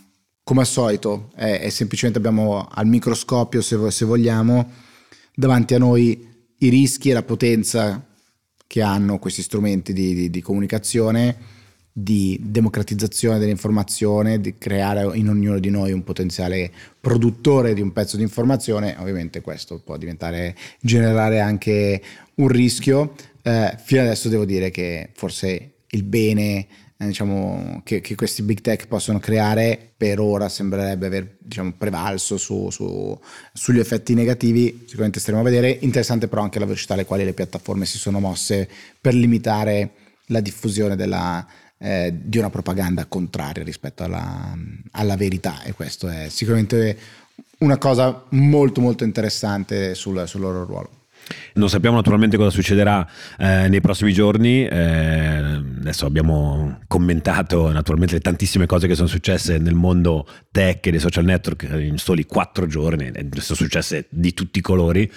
come 0.44 0.62
al 0.62 0.68
solito, 0.68 1.32
è, 1.36 1.60
è, 1.62 1.70
semplicemente 1.70 2.20
abbiamo 2.20 2.68
al 2.70 2.88
microscopio, 2.88 3.62
se, 3.62 3.78
se 3.92 4.06
vogliamo, 4.06 4.72
davanti 5.36 5.76
a 5.76 5.78
noi 5.78 6.28
i 6.62 6.70
rischi 6.70 7.10
e 7.10 7.14
la 7.14 7.24
potenza 7.24 8.04
che 8.66 8.82
hanno 8.82 9.20
questi 9.20 9.42
strumenti 9.42 9.94
di, 9.94 10.14
di, 10.14 10.30
di 10.30 10.42
comunicazione 10.42 11.58
di 12.04 12.40
democratizzazione 12.42 13.40
dell'informazione, 13.40 14.40
di 14.40 14.58
creare 14.58 15.18
in 15.18 15.30
ognuno 15.30 15.60
di 15.60 15.70
noi 15.70 15.92
un 15.92 16.04
potenziale 16.04 16.72
produttore 17.00 17.74
di 17.74 17.82
un 17.82 17.92
pezzo 17.92 18.18
di 18.18 18.24
informazione, 18.24 18.96
ovviamente 19.00 19.42
questo 19.42 19.80
può 19.80 19.98
diventare, 19.98 20.56
generare 20.80 21.40
anche 21.40 22.02
un 22.36 22.48
rischio. 22.48 23.16
Eh, 23.42 23.78
fino 23.84 24.02
adesso 24.02 24.30
devo 24.30 24.46
dire 24.46 24.70
che 24.70 25.10
forse 25.14 25.74
il 25.88 26.04
bene 26.04 26.68
eh, 26.98 27.08
diciamo, 27.08 27.82
che, 27.84 28.02
che, 28.02 28.16
questi 28.16 28.44
big 28.44 28.62
tech 28.62 28.88
possono 28.88 29.20
creare 29.20 29.92
per 29.96 30.20
ora 30.20 30.50
sembrerebbe 30.50 31.06
aver 31.06 31.38
diciamo, 31.40 31.74
prevalso 31.78 32.38
su, 32.38 32.70
su, 32.70 33.18
sugli 33.54 33.80
effetti 33.80 34.14
negativi, 34.14 34.84
sicuramente 34.86 35.20
staremo 35.20 35.42
a 35.42 35.46
vedere. 35.46 35.78
Interessante 35.82 36.28
però 36.28 36.42
anche 36.42 36.60
la 36.60 36.66
velocità 36.66 36.94
alle 36.94 37.06
quali 37.06 37.24
le 37.24 37.34
piattaforme 37.34 37.86
si 37.86 37.98
sono 37.98 38.20
mosse 38.20 38.70
per 39.00 39.14
limitare 39.14 39.92
la 40.26 40.42
diffusione 40.42 40.96
della, 40.96 41.48
eh, 41.80 42.14
di 42.14 42.38
una 42.38 42.50
propaganda 42.50 43.06
contraria 43.06 43.64
rispetto 43.64 44.04
alla, 44.04 44.56
alla, 44.92 45.16
verità 45.16 45.64
e 45.64 45.74
questo 45.74 46.08
è 46.08 46.28
sicuramente 46.30 46.98
una 47.60 47.78
cosa 47.78 48.26
molto 48.30 48.82
molto 48.82 49.04
interessante 49.04 49.96
sul, 49.96 50.28
sul 50.28 50.42
loro 50.42 50.66
ruolo. 50.66 50.99
Non 51.54 51.70
sappiamo 51.70 51.96
naturalmente 51.98 52.38
cosa 52.38 52.50
succederà 52.50 53.08
eh, 53.38 53.68
nei 53.68 53.82
prossimi 53.82 54.14
giorni, 54.14 54.66
eh, 54.66 55.62
adesso 55.80 56.06
abbiamo 56.06 56.80
commentato 56.88 57.72
naturalmente 57.72 58.16
le 58.16 58.22
tantissime 58.22 58.66
cose 58.66 58.88
che 58.88 58.96
sono 58.96 59.08
successe 59.08 59.58
nel 59.58 59.74
mondo 59.74 60.26
tech 60.52 60.86
e 60.88 60.92
dei 60.92 61.00
social 61.00 61.26
network 61.26 61.68
in 61.72 61.98
soli 61.98 62.26
quattro 62.26 62.66
giorni, 62.68 63.12
sono 63.40 63.58
successe 63.58 64.08
di 64.10 64.34
tutti 64.34 64.60
i 64.60 64.62
colori, 64.62 65.10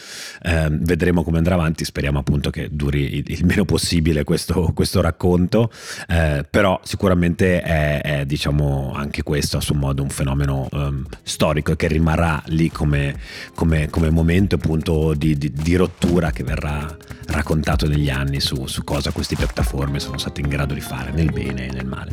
eh, 0.42 0.68
vedremo 0.70 1.22
come 1.22 1.38
andrà 1.38 1.55
avanti, 1.55 1.85
speriamo 1.85 2.18
appunto 2.18 2.51
che 2.51 2.68
duri 2.70 3.18
il, 3.18 3.25
il 3.27 3.44
meno 3.44 3.64
possibile 3.64 4.25
questo, 4.25 4.72
questo 4.75 5.01
racconto, 5.01 5.70
eh, 6.09 6.44
però 6.48 6.81
sicuramente 6.83 7.62
è, 7.62 8.01
è, 8.01 8.27
diciamo 8.27 8.92
anche 8.94 9.22
questo 9.22 9.59
a 9.59 9.61
suo 9.61 9.75
modo 9.75 10.03
un 10.03 10.11
fenomeno 10.11 10.68
um, 10.72 11.05
storico 11.22 11.75
che 11.77 11.87
rimarrà 11.88 12.42
lì 12.46 12.70
come, 12.70 13.16
come, 13.55 13.88
come 13.90 14.11
momento 14.11 14.57
appunto 14.57 15.14
di, 15.14 15.37
di, 15.37 15.53
di 15.53 15.77
rottura 15.77 16.01
lettura 16.02 16.30
che 16.32 16.42
verrà 16.42 16.96
raccontato 17.26 17.86
negli 17.86 18.10
anni 18.10 18.40
su, 18.40 18.66
su 18.66 18.82
cosa 18.82 19.12
queste 19.12 19.36
piattaforme 19.36 20.00
sono 20.00 20.18
state 20.18 20.40
in 20.40 20.48
grado 20.48 20.74
di 20.74 20.80
fare 20.80 21.12
nel 21.12 21.30
bene 21.30 21.68
e 21.68 21.72
nel 21.72 21.86
male. 21.86 22.10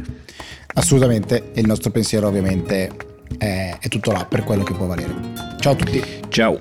Assolutamente, 0.76 1.52
il 1.56 1.66
nostro 1.66 1.90
pensiero 1.90 2.28
ovviamente 2.28 2.92
è, 3.38 3.76
è 3.80 3.88
tutto 3.88 4.12
là 4.12 4.26
per 4.26 4.44
quello 4.44 4.64
che 4.64 4.74
può 4.74 4.86
valere. 4.86 5.16
Ciao 5.60 5.74
a 5.74 5.76
tutti. 5.76 6.04
Ciao. 6.30 6.60